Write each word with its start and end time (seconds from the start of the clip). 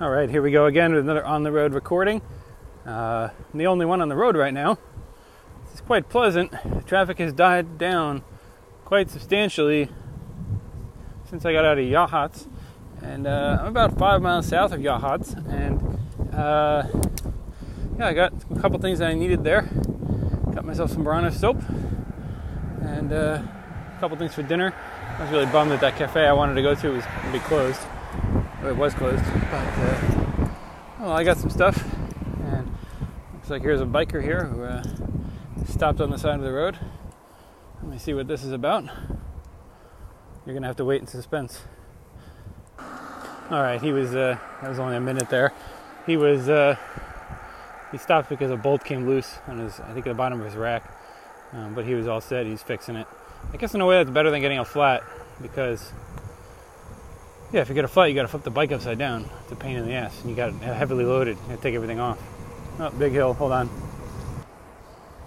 All 0.00 0.10
right, 0.10 0.30
here 0.30 0.42
we 0.42 0.52
go 0.52 0.66
again 0.66 0.92
with 0.92 1.02
another 1.02 1.26
on 1.26 1.42
the 1.42 1.50
road 1.50 1.74
recording. 1.74 2.22
Uh, 2.86 3.30
I'm 3.52 3.58
the 3.58 3.66
only 3.66 3.84
one 3.84 4.00
on 4.00 4.08
the 4.08 4.14
road 4.14 4.36
right 4.36 4.54
now. 4.54 4.78
It's 5.72 5.80
quite 5.80 6.08
pleasant. 6.08 6.52
Traffic 6.86 7.18
has 7.18 7.32
died 7.32 7.78
down 7.78 8.22
quite 8.84 9.10
substantially 9.10 9.88
since 11.28 11.44
I 11.44 11.52
got 11.52 11.64
out 11.64 11.78
of 11.78 11.84
Yachats. 11.84 12.46
And 13.02 13.26
uh, 13.26 13.58
I'm 13.60 13.66
about 13.66 13.98
five 13.98 14.22
miles 14.22 14.46
south 14.46 14.70
of 14.70 14.78
Yachats. 14.78 15.34
And 15.52 15.82
uh, 16.32 16.86
yeah, 17.98 18.06
I 18.06 18.12
got 18.12 18.32
a 18.52 18.60
couple 18.60 18.78
things 18.78 19.00
that 19.00 19.08
I 19.08 19.14
needed 19.14 19.42
there. 19.42 19.62
Got 20.54 20.64
myself 20.64 20.92
some 20.92 21.02
Bronner 21.02 21.32
soap 21.32 21.60
and 22.82 23.12
uh, 23.12 23.42
a 23.96 23.98
couple 23.98 24.16
things 24.16 24.32
for 24.32 24.44
dinner. 24.44 24.72
I 25.18 25.22
was 25.22 25.32
really 25.32 25.46
bummed 25.46 25.72
that 25.72 25.80
that 25.80 25.96
cafe 25.96 26.24
I 26.24 26.32
wanted 26.34 26.54
to 26.54 26.62
go 26.62 26.76
to 26.76 26.88
was 26.90 27.04
going 27.04 27.26
to 27.26 27.32
be 27.32 27.40
closed 27.40 27.80
it 28.64 28.76
was 28.76 28.94
closed. 28.94 29.22
But 29.50 29.78
uh, 29.78 30.48
well, 31.00 31.12
I 31.12 31.24
got 31.24 31.36
some 31.36 31.50
stuff, 31.50 31.84
and 32.44 32.70
looks 33.34 33.50
like 33.50 33.62
here's 33.62 33.80
a 33.80 33.86
biker 33.86 34.22
here 34.22 34.44
who 34.44 34.62
uh, 34.62 34.82
stopped 35.66 36.00
on 36.00 36.10
the 36.10 36.18
side 36.18 36.34
of 36.34 36.42
the 36.42 36.52
road. 36.52 36.78
Let 37.82 37.92
me 37.92 37.98
see 37.98 38.14
what 38.14 38.26
this 38.26 38.42
is 38.44 38.52
about. 38.52 38.84
You're 40.44 40.54
gonna 40.54 40.66
have 40.66 40.76
to 40.76 40.84
wait 40.84 41.00
in 41.00 41.06
suspense. 41.06 41.62
All 43.50 43.62
right, 43.62 43.80
he 43.80 43.92
was. 43.92 44.14
Uh, 44.14 44.38
that 44.60 44.68
was 44.68 44.78
only 44.78 44.96
a 44.96 45.00
minute 45.00 45.30
there. 45.30 45.52
He 46.06 46.16
was. 46.16 46.48
Uh, 46.48 46.76
he 47.92 47.98
stopped 47.98 48.28
because 48.28 48.50
a 48.50 48.56
bolt 48.56 48.84
came 48.84 49.06
loose 49.06 49.38
on 49.46 49.58
his. 49.58 49.80
I 49.80 49.92
think 49.94 50.06
at 50.06 50.10
the 50.10 50.14
bottom 50.14 50.40
of 50.40 50.46
his 50.46 50.56
rack. 50.56 50.94
Um, 51.52 51.74
but 51.74 51.86
he 51.86 51.94
was 51.94 52.06
all 52.06 52.20
set. 52.20 52.44
He's 52.44 52.62
fixing 52.62 52.96
it. 52.96 53.06
I 53.52 53.56
guess 53.56 53.74
in 53.74 53.80
a 53.80 53.86
way 53.86 53.96
that's 53.96 54.10
better 54.10 54.30
than 54.30 54.40
getting 54.40 54.58
a 54.58 54.64
flat 54.64 55.02
because 55.40 55.92
yeah, 57.52 57.60
if 57.60 57.68
you 57.68 57.74
get 57.74 57.84
a 57.84 57.88
flat, 57.88 58.06
you 58.06 58.14
got 58.14 58.22
to 58.22 58.28
flip 58.28 58.42
the 58.42 58.50
bike 58.50 58.72
upside 58.72 58.98
down. 58.98 59.28
It's 59.42 59.52
a 59.52 59.56
pain 59.56 59.76
in 59.76 59.86
the 59.86 59.94
ass, 59.94 60.20
and 60.20 60.30
you 60.30 60.36
got 60.36 60.50
it 60.50 60.54
heavily 60.60 61.04
loaded. 61.04 61.38
You 61.48 61.58
take 61.60 61.74
everything 61.74 61.98
off. 61.98 62.18
Oh, 62.78 62.90
big 62.90 63.12
hill. 63.12 63.32
Hold 63.34 63.52
on. 63.52 63.70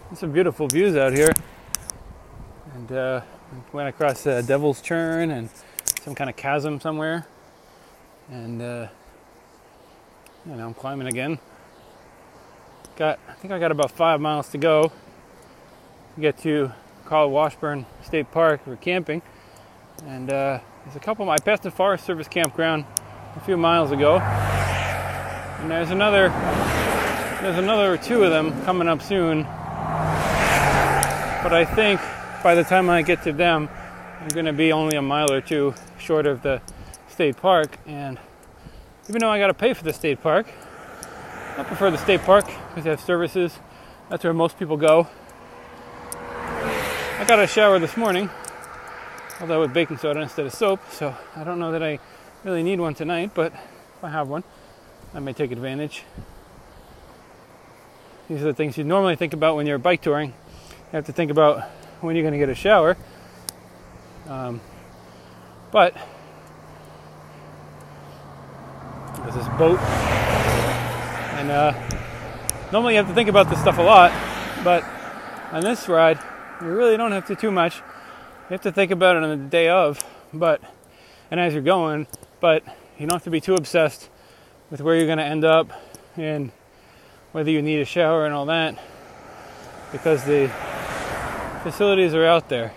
There's 0.09 0.19
some 0.19 0.31
beautiful 0.31 0.67
views 0.67 0.95
out 0.95 1.13
here, 1.13 1.31
and 2.75 2.91
uh, 2.91 3.21
went 3.71 3.89
across 3.89 4.27
uh, 4.27 4.41
Devil's 4.41 4.81
Churn 4.81 5.31
and 5.31 5.49
some 6.01 6.13
kind 6.15 6.29
of 6.29 6.35
chasm 6.35 6.79
somewhere, 6.79 7.25
and 8.29 8.61
uh, 8.61 8.87
you 10.45 10.55
know 10.55 10.67
I'm 10.67 10.73
climbing 10.73 11.07
again. 11.07 11.39
Got 12.97 13.19
I 13.29 13.33
think 13.33 13.53
I 13.53 13.59
got 13.59 13.71
about 13.71 13.91
five 13.91 14.19
miles 14.19 14.49
to 14.49 14.57
go 14.57 14.91
to 16.15 16.21
get 16.21 16.37
to 16.39 16.71
Carl 17.05 17.31
Washburn 17.31 17.85
State 18.03 18.31
Park 18.31 18.63
for 18.65 18.75
camping, 18.75 19.21
and. 20.07 20.29
Uh, 20.29 20.59
there's 20.83 20.95
a 20.95 20.99
couple. 20.99 21.29
I 21.29 21.37
passed 21.37 21.61
the 21.63 21.69
Forest 21.69 22.05
Service 22.05 22.27
campground 22.27 22.85
a 23.35 23.39
few 23.41 23.55
miles 23.55 23.91
ago, 23.91 24.17
and 24.17 25.69
there's 25.69 25.91
another. 25.91 26.29
There's 27.41 27.57
another 27.57 27.97
two 27.97 28.23
of 28.23 28.31
them 28.31 28.63
coming 28.63 28.87
up 28.87 29.01
soon. 29.01 29.43
But 31.43 31.53
I 31.53 31.65
think 31.65 32.01
by 32.43 32.55
the 32.55 32.63
time 32.63 32.89
I 32.89 33.03
get 33.03 33.23
to 33.23 33.33
them, 33.33 33.69
I'm 34.19 34.27
going 34.29 34.45
to 34.45 34.53
be 34.53 34.71
only 34.71 34.95
a 34.95 35.01
mile 35.01 35.31
or 35.31 35.41
two 35.41 35.75
short 35.99 36.25
of 36.25 36.41
the 36.41 36.61
state 37.09 37.37
park. 37.37 37.77
And 37.85 38.19
even 39.07 39.21
though 39.21 39.29
I 39.29 39.37
got 39.37 39.47
to 39.47 39.53
pay 39.53 39.73
for 39.73 39.83
the 39.83 39.93
state 39.93 40.21
park, 40.21 40.47
I 41.57 41.63
prefer 41.63 41.91
the 41.91 41.97
state 41.97 42.21
park 42.21 42.45
because 42.45 42.83
they 42.83 42.89
have 42.89 43.01
services. 43.01 43.59
That's 44.09 44.23
where 44.23 44.33
most 44.33 44.57
people 44.57 44.77
go. 44.77 45.07
I 46.13 47.25
got 47.27 47.39
a 47.39 47.47
shower 47.47 47.77
this 47.77 47.95
morning 47.95 48.29
although 49.41 49.59
with 49.59 49.73
baking 49.73 49.97
soda 49.97 50.21
instead 50.21 50.45
of 50.45 50.53
soap. 50.53 50.79
So 50.91 51.15
I 51.35 51.43
don't 51.43 51.59
know 51.59 51.71
that 51.71 51.81
I 51.81 51.99
really 52.43 52.63
need 52.63 52.79
one 52.79 52.93
tonight, 52.93 53.31
but 53.33 53.51
if 53.53 54.03
I 54.03 54.09
have 54.09 54.27
one, 54.27 54.43
I 55.13 55.19
may 55.19 55.33
take 55.33 55.51
advantage. 55.51 56.03
These 58.29 58.41
are 58.41 58.45
the 58.45 58.53
things 58.53 58.77
you 58.77 58.83
normally 58.83 59.15
think 59.15 59.33
about 59.33 59.55
when 59.55 59.65
you're 59.65 59.77
bike 59.77 60.01
touring. 60.01 60.29
You 60.29 60.97
have 60.97 61.05
to 61.07 61.11
think 61.11 61.31
about 61.31 61.63
when 62.01 62.15
you're 62.15 62.23
going 62.23 62.33
to 62.33 62.39
get 62.39 62.49
a 62.49 62.55
shower. 62.55 62.95
Um, 64.27 64.61
but 65.71 65.95
there's 69.17 69.35
this 69.35 69.47
boat, 69.57 69.79
and 71.39 71.51
uh, 71.51 71.73
normally 72.71 72.93
you 72.93 72.97
have 72.97 73.07
to 73.07 73.13
think 73.13 73.29
about 73.29 73.49
this 73.49 73.59
stuff 73.59 73.77
a 73.77 73.81
lot, 73.81 74.11
but 74.63 74.83
on 75.51 75.61
this 75.61 75.89
ride, 75.89 76.19
you 76.61 76.67
really 76.67 76.95
don't 76.95 77.11
have 77.11 77.25
to 77.27 77.35
too 77.35 77.51
much 77.51 77.81
you 78.51 78.55
have 78.55 78.63
to 78.63 78.71
think 78.73 78.91
about 78.91 79.15
it 79.15 79.23
on 79.23 79.29
the 79.29 79.47
day 79.47 79.69
of, 79.69 80.03
but 80.33 80.61
and 81.31 81.39
as 81.39 81.53
you're 81.53 81.63
going, 81.63 82.05
but 82.41 82.65
you 82.99 83.07
don't 83.07 83.13
have 83.13 83.23
to 83.23 83.29
be 83.29 83.39
too 83.39 83.55
obsessed 83.55 84.09
with 84.69 84.81
where 84.81 84.93
you're 84.93 85.05
going 85.05 85.19
to 85.19 85.23
end 85.23 85.45
up 85.45 85.71
and 86.17 86.51
whether 87.31 87.49
you 87.49 87.61
need 87.61 87.79
a 87.79 87.85
shower 87.85 88.25
and 88.25 88.33
all 88.33 88.45
that 88.47 88.77
because 89.93 90.25
the 90.25 90.51
facilities 91.63 92.13
are 92.13 92.25
out 92.25 92.49
there 92.49 92.73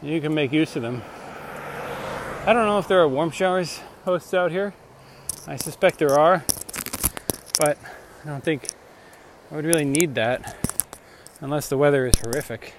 you 0.00 0.22
can 0.22 0.32
make 0.32 0.52
use 0.52 0.74
of 0.74 0.80
them. 0.80 1.02
I 2.46 2.54
don't 2.54 2.64
know 2.64 2.78
if 2.78 2.88
there 2.88 3.00
are 3.02 3.08
warm 3.08 3.32
showers 3.32 3.80
hosts 4.06 4.32
out 4.32 4.52
here. 4.52 4.72
I 5.46 5.56
suspect 5.56 5.98
there 5.98 6.18
are, 6.18 6.46
but 7.58 7.76
I 8.24 8.28
don't 8.28 8.42
think 8.42 8.68
I 9.50 9.56
would 9.56 9.66
really 9.66 9.84
need 9.84 10.14
that 10.14 10.56
unless 11.42 11.68
the 11.68 11.76
weather 11.76 12.06
is 12.06 12.18
horrific. 12.20 12.72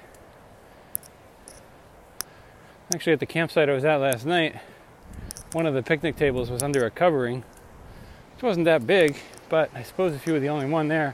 Actually, 2.93 3.11
at 3.11 3.19
the 3.19 3.25
campsite 3.25 3.67
I 3.67 3.73
was 3.73 3.83
at 3.83 3.97
last 3.97 4.25
night, 4.25 4.55
one 5.51 5.65
of 5.65 5.73
the 5.73 5.83
picnic 5.83 6.15
tables 6.15 6.49
was 6.49 6.63
under 6.63 6.85
a 6.85 6.89
covering. 6.89 7.43
It 8.37 8.43
wasn't 8.43 8.63
that 8.63 8.87
big, 8.87 9.17
but 9.49 9.69
I 9.75 9.83
suppose 9.83 10.13
if 10.13 10.25
you 10.25 10.31
were 10.31 10.39
the 10.39 10.47
only 10.47 10.67
one 10.67 10.87
there, 10.87 11.13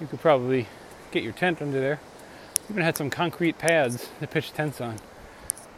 you 0.00 0.06
could 0.06 0.20
probably 0.20 0.68
get 1.10 1.24
your 1.24 1.32
tent 1.32 1.60
under 1.60 1.80
there. 1.80 1.98
Even 2.70 2.84
had 2.84 2.96
some 2.96 3.10
concrete 3.10 3.58
pads 3.58 4.08
to 4.20 4.26
pitch 4.28 4.52
tents 4.52 4.80
on. 4.80 5.00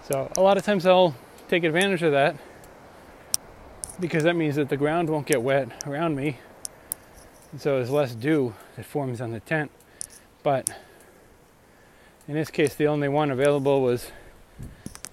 So 0.03 0.31
a 0.37 0.43
lot 0.43 0.59
of 0.59 0.67
times 0.67 0.85
I'll 0.85 1.15
take 1.49 1.65
advantage 1.65 2.03
of 2.03 2.13
that 2.13 2.37
because 3.99 4.25
that 4.25 4.37
means 4.37 4.57
that 4.57 4.69
the 4.69 4.77
ground 4.77 5.09
won't 5.09 5.27
get 5.27 5.41
wet 5.41 5.87
around 5.87 6.15
me. 6.15 6.37
And 7.53 7.61
so 7.61 7.77
there's 7.77 7.91
less 7.91 8.15
dew 8.15 8.55
that 8.77 8.85
forms 8.85 9.23
on 9.23 9.31
the 9.31 9.41
tent. 9.41 9.71
But 10.43 10.69
in 12.29 12.35
this 12.35 12.51
case, 12.51 12.75
the 12.75 12.87
only 12.87 13.09
one 13.09 13.31
available 13.31 13.81
was 13.81 14.11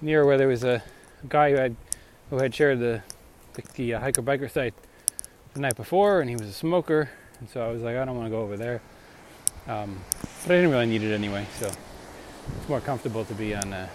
near 0.02 0.26
where 0.26 0.38
there 0.38 0.48
was 0.48 0.64
a 0.64 0.84
guy 1.28 1.52
who 1.52 1.58
had 1.58 1.76
who 2.30 2.38
had 2.38 2.54
shared 2.54 2.80
the 2.80 3.02
the, 3.54 3.64
the 3.76 3.94
uh, 3.96 4.00
hiker 4.00 4.22
biker 4.22 4.50
site 4.50 4.74
the 5.54 5.60
night 5.60 5.76
before, 5.76 6.22
and 6.22 6.30
he 6.30 6.36
was 6.36 6.48
a 6.48 6.54
smoker, 6.54 7.10
and 7.40 7.50
so 7.50 7.62
I 7.66 7.72
was 7.72 7.82
like, 7.82 7.98
I 7.98 8.06
don't 8.06 8.16
want 8.16 8.28
to 8.28 8.32
go 8.32 8.42
over 8.42 8.58
there. 8.58 8.82
Um, 9.68 10.00
but 10.44 10.54
I 10.54 10.56
didn't 10.56 10.72
really 10.72 10.86
need 10.86 11.04
it 11.04 11.14
anyway, 11.14 11.46
so 11.60 11.68
it's 11.68 12.70
more 12.70 12.82
comfortable 12.82 13.26
to 13.26 13.34
be 13.34 13.54
on 13.56 13.74
a, 13.74 13.90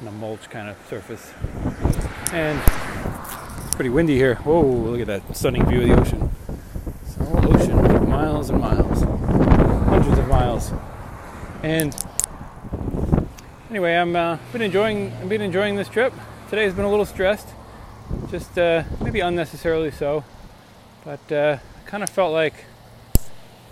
on 0.00 0.08
a 0.08 0.12
mulch 0.12 0.50
kind 0.50 0.68
of 0.68 0.76
surface. 0.88 1.32
And 2.32 2.60
it's 3.64 3.74
pretty 3.74 3.90
windy 3.90 4.16
here. 4.16 4.36
Whoa, 4.36 4.62
look 4.62 5.00
at 5.00 5.06
that 5.06 5.36
stunning 5.36 5.66
view 5.66 5.82
of 5.82 5.88
the 5.88 6.00
ocean. 6.00 6.30
It's 7.02 7.18
all 7.18 7.54
ocean, 7.54 8.08
miles 8.08 8.50
and 8.50 8.60
miles, 8.60 9.02
hundreds 9.02 10.18
of 10.18 10.28
miles. 10.28 10.72
And 11.62 11.94
anyway, 13.70 13.94
I'm 13.94 14.16
uh, 14.16 14.36
been 14.52 14.62
enjoying 14.62 15.12
I've 15.12 15.28
been 15.28 15.40
enjoying 15.40 15.76
this 15.76 15.88
trip. 15.88 16.12
Today's 16.48 16.74
been 16.74 16.84
a 16.84 16.90
little 16.90 17.06
stressed, 17.06 17.48
just 18.28 18.58
uh, 18.58 18.82
maybe 19.00 19.20
unnecessarily 19.20 19.92
so, 19.92 20.24
but 21.04 21.32
uh, 21.32 21.58
kind 21.86 22.02
of 22.02 22.10
felt 22.10 22.32
like 22.32 22.64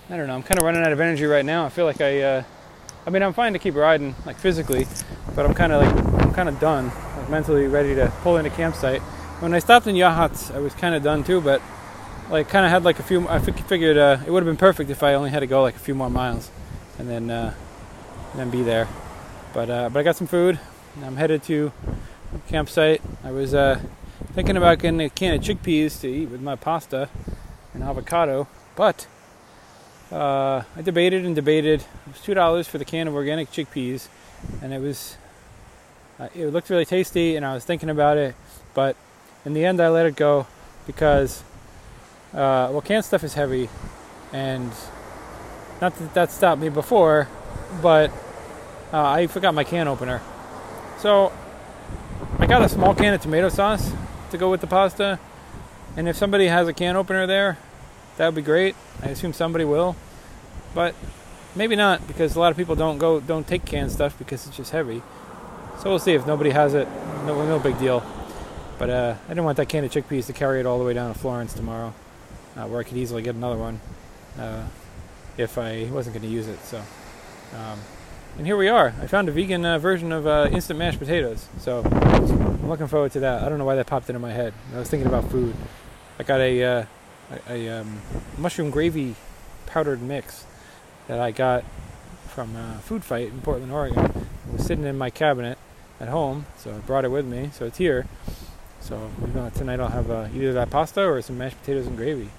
I 0.09 0.17
don't 0.17 0.29
know. 0.29 0.35
I'm 0.37 0.45
kind 0.45 0.59
of 0.59 0.65
running 0.65 0.83
out 0.83 0.93
of 0.93 1.01
energy 1.01 1.27
right 1.27 1.45
now. 1.45 1.67
I 1.67 1.69
feel 1.69 1.85
like 1.85 2.01
I, 2.01 2.23
uh, 2.23 2.43
I 3.07 3.11
mean, 3.11 3.23
I'm 3.23 3.33
fine 3.33 3.53
to 3.53 3.59
keep 3.59 3.75
riding 3.75 4.15
like 4.25 4.37
physically, 4.37 4.87
but 5.35 5.45
I'm 5.45 5.55
kind 5.55 5.73
of 5.73 5.83
like 5.83 6.23
I'm 6.23 6.33
kind 6.33 6.49
of 6.49 6.61
done, 6.61 6.93
like 7.17 7.29
mentally 7.29 7.67
ready 7.67 7.95
to 7.97 8.13
pull 8.23 8.37
into 8.37 8.51
campsite. 8.51 9.01
When 9.41 9.53
I 9.53 9.59
stopped 9.59 9.87
in 9.89 9.97
Yachats, 9.97 10.55
I 10.55 10.61
was 10.61 10.75
kind 10.75 10.95
of 10.95 11.03
done 11.03 11.25
too, 11.25 11.41
but 11.41 11.61
like 12.31 12.49
kind 12.49 12.65
of 12.65 12.71
had 12.71 12.85
like 12.85 13.01
a 13.01 13.03
few. 13.03 13.29
I 13.29 13.41
figured 13.41 13.97
uh, 13.97 14.19
it 14.25 14.31
would 14.31 14.45
have 14.45 14.49
been 14.49 14.57
perfect 14.57 14.91
if 14.91 15.03
I 15.03 15.15
only 15.15 15.31
had 15.31 15.41
to 15.41 15.49
go 15.49 15.61
like 15.61 15.75
a 15.75 15.81
few 15.81 15.97
more 15.97 16.09
miles, 16.09 16.53
and 17.01 17.11
then 17.11 17.31
uh, 17.31 17.53
and 18.31 18.41
then 18.41 18.51
be 18.51 18.63
there. 18.63 18.87
But 19.53 19.71
uh, 19.71 19.89
but 19.91 20.01
I 20.01 20.03
got 20.03 20.17
some 20.17 20.27
food. 20.27 20.59
I'm 21.03 21.17
headed 21.17 21.43
to 21.45 21.73
campsite. 22.49 23.01
I 23.25 23.31
was 23.31 23.55
uh, 23.55 23.81
thinking 24.35 24.57
about 24.57 24.79
getting 24.79 25.01
a 25.01 25.09
can 25.09 25.35
of 25.35 25.43
chickpeas 25.43 26.01
to 26.01 26.09
eat 26.09 26.27
with 26.29 26.41
my 26.41 26.57
pasta 26.57 27.09
and 27.75 27.83
avocado, 27.83 28.47
but 28.77 29.07
uh, 30.13 30.63
I 30.77 30.83
debated 30.83 31.25
and 31.25 31.35
debated. 31.35 31.81
It 31.81 32.13
was 32.13 32.21
two 32.21 32.35
dollars 32.35 32.69
for 32.69 32.79
the 32.79 32.85
can 32.85 33.09
of 33.09 33.15
organic 33.15 33.51
chickpeas, 33.51 34.09
and 34.63 34.73
it 34.73 34.81
was 34.81 35.17
uh, 36.19 36.29
it 36.35 36.47
looked 36.47 36.71
really 36.71 36.85
tasty, 36.85 37.37
and 37.37 37.45
I 37.47 37.55
was 37.55 37.65
thinking 37.65 37.91
about 37.91 38.17
it, 38.17 38.35
but 38.75 38.97
in 39.45 39.55
the 39.55 39.65
end 39.65 39.81
I 39.81 39.89
let 39.89 40.07
it 40.07 40.17
go 40.17 40.47
because 40.87 41.43
uh, 42.33 42.69
well, 42.71 42.83
canned 42.83 43.05
stuff 43.05 43.25
is 43.25 43.35
heavy, 43.35 43.71
and 44.33 44.71
not 45.81 45.97
that 45.97 46.15
that 46.15 46.31
stopped 46.31 46.61
me 46.61 46.69
before, 46.69 47.29
but 47.81 48.11
uh, 48.93 49.03
I 49.03 49.27
forgot 49.27 49.55
my 49.55 49.65
can 49.65 49.89
opener. 49.89 50.21
So 50.99 51.33
I 52.39 52.47
got 52.47 52.63
a 52.63 52.69
small 52.69 52.95
can 52.95 53.15
of 53.15 53.21
tomato 53.21 53.49
sauce 53.49 53.93
to 54.31 54.39
go 54.39 54.51
with 54.51 54.61
the 54.61 54.67
pasta, 54.67 55.19
And 55.97 56.09
if 56.09 56.17
somebody 56.17 56.47
has 56.47 56.69
a 56.69 56.73
can 56.73 56.95
opener 56.95 57.27
there, 57.27 57.59
that 58.17 58.27
would 58.27 58.37
be 58.37 58.43
great. 58.43 58.77
I 59.03 59.09
assume 59.09 59.33
somebody 59.33 59.65
will, 59.65 59.97
but 60.73 60.95
maybe 61.57 61.75
not 61.75 62.07
because 62.07 62.37
a 62.37 62.41
lot 62.41 62.53
of 62.53 62.57
people 62.57 62.77
don't 62.77 62.99
go 62.99 63.19
don't 63.19 63.47
take 63.47 63.65
canned 63.65 63.91
stuff 63.91 64.17
because 64.17 64.47
it's 64.47 64.57
just 64.57 64.71
heavy. 64.71 65.03
So 65.79 65.91
we'll 65.91 65.99
see 65.99 66.15
if 66.15 66.25
nobody 66.25 66.51
has 66.51 66.75
it. 66.75 66.87
No, 67.27 67.45
no 67.45 67.59
big 67.59 67.79
deal. 67.81 68.05
But 68.79 68.91
uh, 68.91 69.15
I 69.25 69.29
didn't 69.29 69.45
want 69.45 69.57
that 69.57 69.69
can 69.69 69.85
of 69.85 69.91
chickpeas 69.91 70.27
to 70.27 70.33
carry 70.33 70.61
it 70.61 70.67
all 70.67 70.79
the 70.79 70.85
way 70.85 70.95
down 70.95 71.13
to 71.13 71.19
Florence 71.19 71.53
tomorrow, 71.53 71.93
uh, 72.57 72.67
where 72.67 72.79
I 72.81 72.85
could 72.85 72.97
easily 72.97 73.23
get 73.23 73.35
another 73.35 73.57
one 73.57 73.81
uh, 74.39 74.67
if 75.37 75.59
I 75.59 75.89
wasn't 75.91 76.15
going 76.15 76.29
to 76.29 76.33
use 76.33 76.47
it. 76.47 76.61
So, 76.65 76.79
um, 77.57 77.81
and 78.37 78.47
here 78.47 78.57
we 78.57 78.69
are. 78.69 78.95
I 79.01 79.07
found 79.07 79.29
a 79.29 79.33
vegan 79.33 79.65
uh, 79.65 79.79
version 79.79 80.13
of 80.13 80.27
uh, 80.27 80.49
instant 80.53 80.79
mashed 80.79 80.99
potatoes. 80.99 81.49
So 81.59 81.83
I'm 81.85 82.69
looking 82.69 82.87
forward 82.87 83.13
to 83.13 83.21
that. 83.21 83.43
I 83.43 83.49
don't 83.49 83.59
know 83.59 83.65
why 83.65 83.77
that 83.77 83.87
popped 83.87 84.09
into 84.11 84.21
my 84.21 84.33
head. 84.33 84.53
I 84.75 84.79
was 84.79 84.89
thinking 84.91 85.09
about 85.09 85.31
food. 85.31 85.55
I 86.19 86.23
got 86.23 86.41
a, 86.41 86.63
uh, 86.63 86.85
a, 87.49 87.69
a 87.69 87.81
um, 87.81 88.01
mushroom 88.37 88.71
gravy 88.71 89.15
powdered 89.67 90.03
mix 90.03 90.45
that 91.07 91.21
I 91.21 91.31
got 91.31 91.65
from 92.27 92.55
Food 92.81 93.03
Fight 93.03 93.29
in 93.29 93.41
Portland, 93.41 93.73
Oregon. 93.73 94.05
It 94.05 94.53
was 94.53 94.67
sitting 94.67 94.85
in 94.85 94.97
my 94.97 95.11
cabinet 95.11 95.59
at 96.01 96.09
home, 96.09 96.47
so 96.57 96.75
I 96.75 96.79
brought 96.79 97.05
it 97.05 97.11
with 97.11 97.27
me. 97.27 97.51
So 97.53 97.65
it's 97.65 97.79
here. 97.79 98.07
So 98.81 99.11
tonight 99.55 99.81
I'll 99.81 99.89
have 99.89 100.11
uh, 100.11 100.29
either 100.33 100.53
that 100.53 100.71
pasta 100.71 101.03
or 101.05 101.21
some 101.21 101.37
mashed 101.39 101.59
potatoes 101.61 101.87
and 101.87 101.97
gravy, 101.97 102.31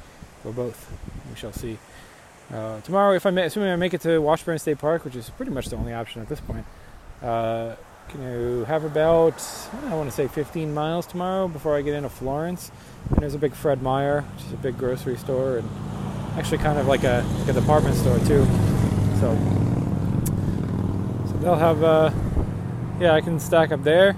or 0.43 0.51
both. 0.51 0.91
We 1.29 1.35
shall 1.35 1.53
see. 1.53 1.77
Uh, 2.53 2.81
tomorrow, 2.81 3.13
if 3.13 3.25
I 3.25 3.29
may, 3.29 3.43
assuming 3.43 3.69
I 3.69 3.75
make 3.75 3.93
it 3.93 4.01
to 4.01 4.19
Washburn 4.19 4.57
State 4.57 4.79
Park, 4.79 5.05
which 5.05 5.15
is 5.15 5.29
pretty 5.29 5.51
much 5.51 5.67
the 5.67 5.75
only 5.75 5.93
option 5.93 6.21
at 6.21 6.29
this 6.29 6.39
point, 6.39 6.65
uh, 7.21 7.75
can 8.07 8.23
you 8.23 8.65
have 8.65 8.83
about 8.83 9.39
I 9.85 9.93
want 9.93 10.09
to 10.09 10.15
say 10.15 10.27
15 10.27 10.73
miles 10.73 11.05
tomorrow 11.05 11.47
before 11.47 11.77
I 11.77 11.83
get 11.83 11.93
into 11.93 12.09
Florence. 12.09 12.71
And 13.11 13.19
there's 13.19 13.35
a 13.35 13.37
big 13.37 13.53
Fred 13.53 13.83
Meyer, 13.83 14.21
which 14.21 14.45
is 14.45 14.53
a 14.53 14.57
big 14.57 14.79
grocery 14.79 15.15
store, 15.17 15.57
and 15.57 15.69
actually 16.37 16.57
kind 16.57 16.79
of 16.79 16.87
like 16.87 17.03
a, 17.03 17.23
like 17.39 17.49
a 17.49 17.53
department 17.53 17.95
store 17.95 18.17
too. 18.19 18.45
So, 19.19 19.37
so 21.27 21.37
they'll 21.37 21.55
have, 21.55 21.83
uh, 21.83 22.09
yeah, 22.99 23.13
I 23.13 23.21
can 23.21 23.39
stack 23.39 23.71
up 23.71 23.83
there, 23.83 24.15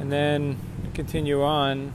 and 0.00 0.12
then 0.12 0.58
continue 0.92 1.42
on, 1.42 1.94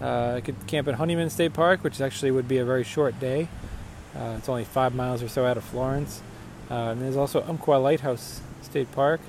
uh, 0.00 0.34
I 0.36 0.40
could 0.42 0.66
camp 0.68 0.86
at 0.86 0.94
Honeyman 0.94 1.28
State 1.28 1.54
Park, 1.54 1.82
which 1.82 2.00
actually 2.00 2.30
would 2.30 2.46
be 2.46 2.58
a 2.58 2.64
very 2.64 2.84
short 2.84 3.18
day. 3.18 3.48
Uh, 4.16 4.36
it's 4.38 4.48
only 4.48 4.64
five 4.64 4.94
miles 4.94 5.22
or 5.22 5.28
so 5.28 5.46
out 5.46 5.56
of 5.56 5.64
Florence. 5.64 6.22
Uh, 6.70 6.92
and 6.92 7.02
there's 7.02 7.16
also 7.16 7.42
Umpqua 7.42 7.76
Lighthouse 7.76 8.40
State 8.62 8.90
Park. 8.92 9.20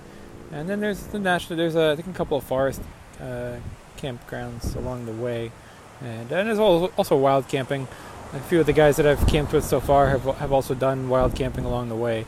And 0.51 0.69
then 0.69 0.79
there's 0.81 1.01
the 1.07 1.19
national. 1.19 1.57
There's 1.57 1.75
a, 1.75 1.91
I 1.91 1.95
think 1.95 2.07
a 2.07 2.13
couple 2.13 2.37
of 2.37 2.43
forest 2.43 2.81
uh, 3.19 3.55
campgrounds 3.97 4.75
along 4.75 5.07
the 5.07 5.11
way, 5.11 5.51
and, 5.99 6.31
and 6.31 6.47
there's 6.47 6.59
also 6.59 7.17
wild 7.17 7.47
camping. 7.47 7.87
A 8.33 8.39
few 8.39 8.59
of 8.59 8.67
the 8.67 8.73
guys 8.73 8.97
that 8.97 9.07
I've 9.07 9.25
camped 9.25 9.51
with 9.51 9.63
so 9.63 9.79
far 9.79 10.09
have 10.09 10.23
have 10.37 10.51
also 10.51 10.75
done 10.75 11.09
wild 11.09 11.33
camping 11.35 11.65
along 11.65 11.89
the 11.89 11.95
way, 11.95 12.25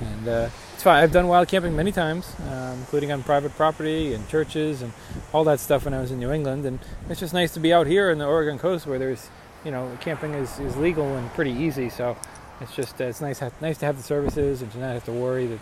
and 0.00 0.28
uh, 0.28 0.48
it's 0.74 0.82
fine. 0.82 1.02
I've 1.02 1.12
done 1.12 1.28
wild 1.28 1.48
camping 1.48 1.76
many 1.76 1.92
times, 1.92 2.32
um, 2.48 2.78
including 2.78 3.12
on 3.12 3.22
private 3.22 3.54
property 3.56 4.14
and 4.14 4.28
churches 4.28 4.82
and 4.82 4.92
all 5.32 5.44
that 5.44 5.60
stuff 5.60 5.84
when 5.84 5.94
I 5.94 6.00
was 6.00 6.10
in 6.10 6.18
New 6.18 6.32
England. 6.32 6.64
And 6.66 6.78
it's 7.08 7.20
just 7.20 7.34
nice 7.34 7.52
to 7.54 7.60
be 7.60 7.72
out 7.72 7.86
here 7.86 8.10
in 8.10 8.18
the 8.18 8.26
Oregon 8.26 8.58
coast 8.58 8.86
where 8.86 8.98
there's, 8.98 9.28
you 9.64 9.70
know, 9.70 9.96
camping 10.00 10.34
is, 10.34 10.58
is 10.60 10.76
legal 10.76 11.16
and 11.16 11.28
pretty 11.30 11.52
easy. 11.52 11.88
So 11.88 12.16
it's 12.60 12.74
just 12.74 13.00
uh, 13.00 13.04
it's 13.04 13.20
nice 13.20 13.40
nice 13.60 13.78
to 13.78 13.86
have 13.86 13.96
the 13.96 14.02
services 14.02 14.62
and 14.62 14.70
to 14.72 14.78
not 14.78 14.94
have 14.94 15.04
to 15.04 15.12
worry 15.12 15.46
that 15.46 15.58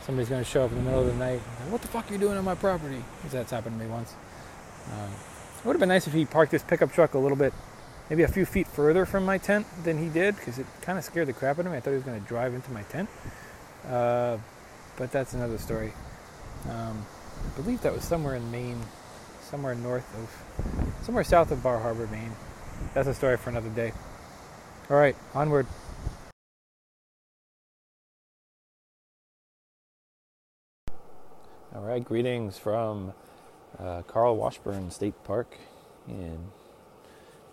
somebody's 0.00 0.28
going 0.28 0.42
to 0.42 0.48
show 0.48 0.64
up 0.64 0.70
in 0.70 0.78
the 0.78 0.82
middle 0.82 1.00
of 1.00 1.06
the 1.06 1.14
night. 1.14 1.40
What 1.70 1.82
the 1.82 1.88
fuck 1.88 2.08
are 2.08 2.12
you 2.12 2.18
doing 2.18 2.38
on 2.38 2.44
my 2.44 2.54
property? 2.54 3.02
Because 3.16 3.32
that's 3.32 3.50
happened 3.50 3.78
to 3.78 3.84
me 3.84 3.90
once. 3.90 4.14
Um, 4.92 5.10
it 5.58 5.66
would 5.66 5.74
have 5.74 5.80
been 5.80 5.90
nice 5.90 6.06
if 6.06 6.12
he 6.12 6.24
parked 6.24 6.52
his 6.52 6.62
pickup 6.62 6.92
truck 6.92 7.14
a 7.14 7.18
little 7.18 7.36
bit, 7.36 7.52
maybe 8.08 8.22
a 8.22 8.28
few 8.28 8.46
feet 8.46 8.66
further 8.66 9.04
from 9.04 9.26
my 9.26 9.36
tent 9.36 9.66
than 9.84 9.98
he 9.98 10.08
did, 10.08 10.36
because 10.36 10.58
it 10.58 10.66
kind 10.80 10.98
of 10.98 11.04
scared 11.04 11.28
the 11.28 11.32
crap 11.32 11.58
out 11.58 11.66
of 11.66 11.72
me. 11.72 11.76
I 11.76 11.80
thought 11.80 11.90
he 11.90 11.96
was 11.96 12.04
going 12.04 12.20
to 12.20 12.26
drive 12.26 12.54
into 12.54 12.70
my 12.70 12.82
tent. 12.84 13.08
Uh, 13.86 14.38
but 14.96 15.12
that's 15.12 15.34
another 15.34 15.58
story. 15.58 15.92
Um, 16.70 17.04
I 17.54 17.60
believe 17.60 17.82
that 17.82 17.92
was 17.92 18.04
somewhere 18.04 18.34
in 18.34 18.50
Maine, 18.50 18.80
somewhere 19.42 19.74
north 19.74 20.08
of, 20.16 21.04
somewhere 21.04 21.24
south 21.24 21.50
of 21.50 21.62
Bar 21.62 21.80
Harbor, 21.80 22.06
Maine. 22.06 22.32
That's 22.94 23.08
a 23.08 23.14
story 23.14 23.36
for 23.36 23.50
another 23.50 23.68
day. 23.70 23.92
All 24.90 24.96
right, 24.96 25.16
onward. 25.34 25.66
All 31.74 31.82
right, 31.82 32.04
greetings 32.04 32.58
from 32.58 33.12
uh, 33.78 34.02
Carl 34.02 34.36
Washburn 34.36 34.90
State 34.90 35.14
Park 35.24 35.56
in 36.08 36.38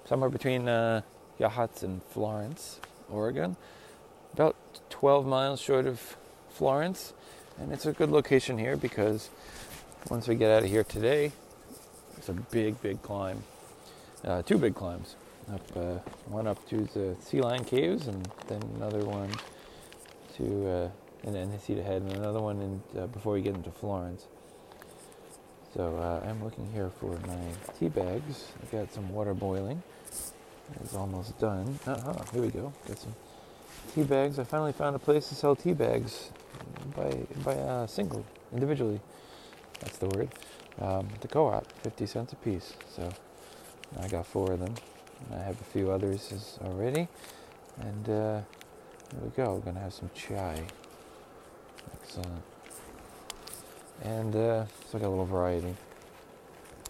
somewhere 0.06 0.30
between 0.30 0.68
uh, 0.68 1.02
Yachats 1.40 1.84
and 1.84 2.02
Florence, 2.04 2.80
Oregon. 3.10 3.58
About 4.34 4.56
12 4.90 5.26
miles 5.26 5.60
short 5.60 5.86
of 5.86 6.18
Florence. 6.50 7.14
And 7.60 7.72
it's 7.72 7.86
a 7.86 7.92
good 7.94 8.10
location 8.10 8.58
here 8.58 8.78
because 8.78 9.30
once 10.10 10.28
we 10.28 10.36
get 10.36 10.52
out 10.52 10.64
of 10.64 10.70
here 10.70 10.84
today, 10.84 11.32
it's 12.18 12.30
a 12.30 12.34
big, 12.34 12.82
big 12.82 13.02
climb. 13.02 13.44
Uh, 14.26 14.42
two 14.42 14.58
big 14.58 14.74
climbs. 14.74 15.16
Up 15.54 15.62
uh, 15.78 16.00
one 16.26 16.48
up 16.48 16.68
to 16.70 16.78
the 16.96 17.16
Sea 17.22 17.42
Lion 17.42 17.64
Caves, 17.64 18.08
and 18.08 18.28
then 18.48 18.60
another 18.76 19.06
one 19.06 19.30
to 20.38 20.68
uh, 20.68 20.90
and 21.24 21.36
then 21.36 21.52
Heceta 21.52 21.84
Head, 21.84 22.02
and 22.02 22.12
another 22.14 22.40
one 22.40 22.60
in, 22.62 23.00
uh, 23.00 23.06
before 23.08 23.34
we 23.34 23.42
get 23.42 23.54
into 23.54 23.70
Florence. 23.70 24.26
So 25.76 25.96
uh, 25.98 26.28
I'm 26.28 26.44
looking 26.44 26.68
here 26.74 26.90
for 26.90 27.20
my 27.28 27.40
tea 27.78 27.90
bags. 27.90 28.52
I've 28.64 28.72
got 28.72 28.92
some 28.92 29.10
water 29.10 29.36
boiling. 29.36 29.84
It's 30.82 30.96
almost 30.96 31.38
done. 31.38 31.78
Uh-huh, 31.86 32.24
here 32.34 32.42
we 32.42 32.50
go. 32.50 32.74
Got 32.88 32.98
some 32.98 33.16
tea 33.94 34.04
bags. 34.04 34.40
I 34.40 34.44
finally 34.44 34.74
found 34.74 34.96
a 34.96 35.00
place 35.00 35.30
to 35.30 35.36
sell 35.36 35.56
tea 35.56 35.74
bags 35.74 36.32
by 36.96 37.12
by 37.44 37.54
uh, 37.54 37.86
single, 37.86 38.26
individually. 38.52 39.02
That's 39.82 39.98
the 39.98 40.08
word. 40.08 40.30
Um, 40.82 41.10
the 41.22 41.28
co-op, 41.28 41.72
50 41.84 42.06
cents 42.08 42.34
a 42.34 42.36
piece. 42.38 42.74
So 42.96 43.12
I 44.02 44.08
got 44.08 44.26
four 44.26 44.52
of 44.52 44.60
them. 44.60 44.76
I 45.34 45.38
have 45.38 45.60
a 45.60 45.64
few 45.64 45.92
others 45.92 46.60
already. 46.64 47.08
And 47.80 48.10
uh, 48.10 48.42
here 49.12 49.22
we 49.22 49.30
go. 49.30 49.54
We're 49.54 49.72
gonna 49.72 49.80
have 49.80 49.94
some 49.94 50.10
chai. 50.14 50.62
Excellent. 51.94 52.44
And 54.04 54.36
uh, 54.36 54.66
so 54.90 54.98
I 54.98 55.02
got 55.02 55.08
a 55.08 55.10
little 55.10 55.26
variety. 55.26 55.76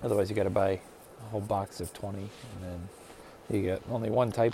Otherwise, 0.03 0.29
you 0.29 0.35
got 0.35 0.43
to 0.43 0.49
buy 0.49 0.71
a 0.71 1.29
whole 1.29 1.41
box 1.41 1.79
of 1.79 1.93
20, 1.93 2.19
and 2.19 2.29
then 2.61 2.89
you 3.49 3.61
get 3.61 3.81
only 3.89 4.09
one 4.09 4.31
type, 4.31 4.53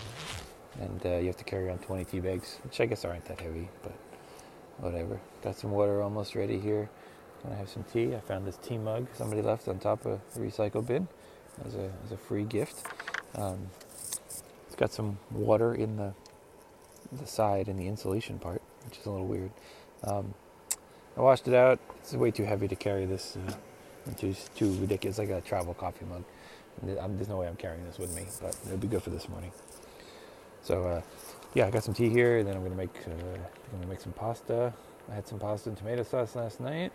and 0.80 1.06
uh, 1.06 1.18
you 1.18 1.28
have 1.28 1.38
to 1.38 1.44
carry 1.44 1.70
on 1.70 1.78
20 1.80 2.06
tea 2.06 2.20
bags, 2.20 2.60
which 2.64 2.80
I 2.80 2.86
guess 2.86 3.04
aren't 3.06 3.26
that 3.26 3.40
heavy, 3.40 3.70
but 3.82 3.94
whatever. 4.78 5.20
Got 5.44 5.58
some 5.58 5.72
water 5.72 6.02
almost 6.02 6.36
ready 6.36 6.60
here. 6.60 6.90
Gonna 7.44 7.56
have 7.56 7.70
some 7.70 7.84
tea. 7.84 8.16
I 8.16 8.20
found 8.20 8.46
this 8.46 8.58
tea 8.58 8.78
mug 8.78 9.08
somebody 9.14 9.42
left 9.42 9.68
on 9.68 9.80
top 9.80 10.06
of 10.06 10.20
the 10.34 10.40
recycle 10.40 10.86
bin 10.86 11.08
as 11.66 11.76
a, 11.76 11.92
as 12.06 12.12
a 12.12 12.18
free 12.18 12.44
gift. 12.44 12.86
Um, 13.36 13.68
it's 14.68 14.76
got 14.76 14.92
some 14.92 15.18
water 15.32 15.74
in 15.74 15.98
the 15.98 16.14
the 17.12 17.28
side 17.28 17.68
and 17.68 17.78
the 17.78 17.88
insulation 17.88 18.40
part, 18.40 18.62
which 18.86 18.98
is 18.98 19.06
a 19.06 19.12
little 19.12 19.28
weird. 19.28 19.52
Um, 20.04 20.34
I 21.18 21.22
washed 21.22 21.48
it 21.48 21.54
out. 21.54 21.80
It's 22.00 22.14
way 22.14 22.32
too 22.32 22.46
heavy 22.46 22.68
to 22.68 22.76
carry 22.76 23.06
this. 23.06 23.36
Uh, 23.36 24.12
too 24.18 24.34
too 24.56 24.72
ridiculous. 24.80 25.18
Like 25.18 25.30
a 25.30 25.42
travel 25.42 25.74
coffee 25.74 26.06
mug. 26.06 26.24
There's 26.82 27.28
no 27.28 27.38
way 27.38 27.48
I'm 27.48 27.58
carrying 27.58 27.86
this 27.86 28.00
with 28.00 28.16
me, 28.16 28.26
but 28.42 28.56
it'll 28.66 28.78
be 28.78 28.88
good 28.88 29.04
for 29.04 29.10
this 29.10 29.28
morning. 29.28 29.52
So 30.64 30.84
uh, 30.84 31.02
yeah, 31.54 31.68
I 31.68 31.72
got 31.72 31.84
some 31.84 31.94
tea 31.94 32.10
here, 32.10 32.40
and 32.40 32.48
then 32.48 32.56
I'm 32.56 32.64
gonna 32.64 32.76
make 32.76 32.96
uh, 33.08 33.12
I'm 33.12 33.78
gonna 33.78 33.88
make 33.88 34.02
some 34.02 34.14
pasta. 34.14 34.74
I 35.12 35.16
had 35.16 35.28
some 35.28 35.38
pasta 35.40 35.70
and 35.70 35.78
tomato 35.78 36.04
sauce 36.04 36.36
last 36.36 36.60
night. 36.60 36.92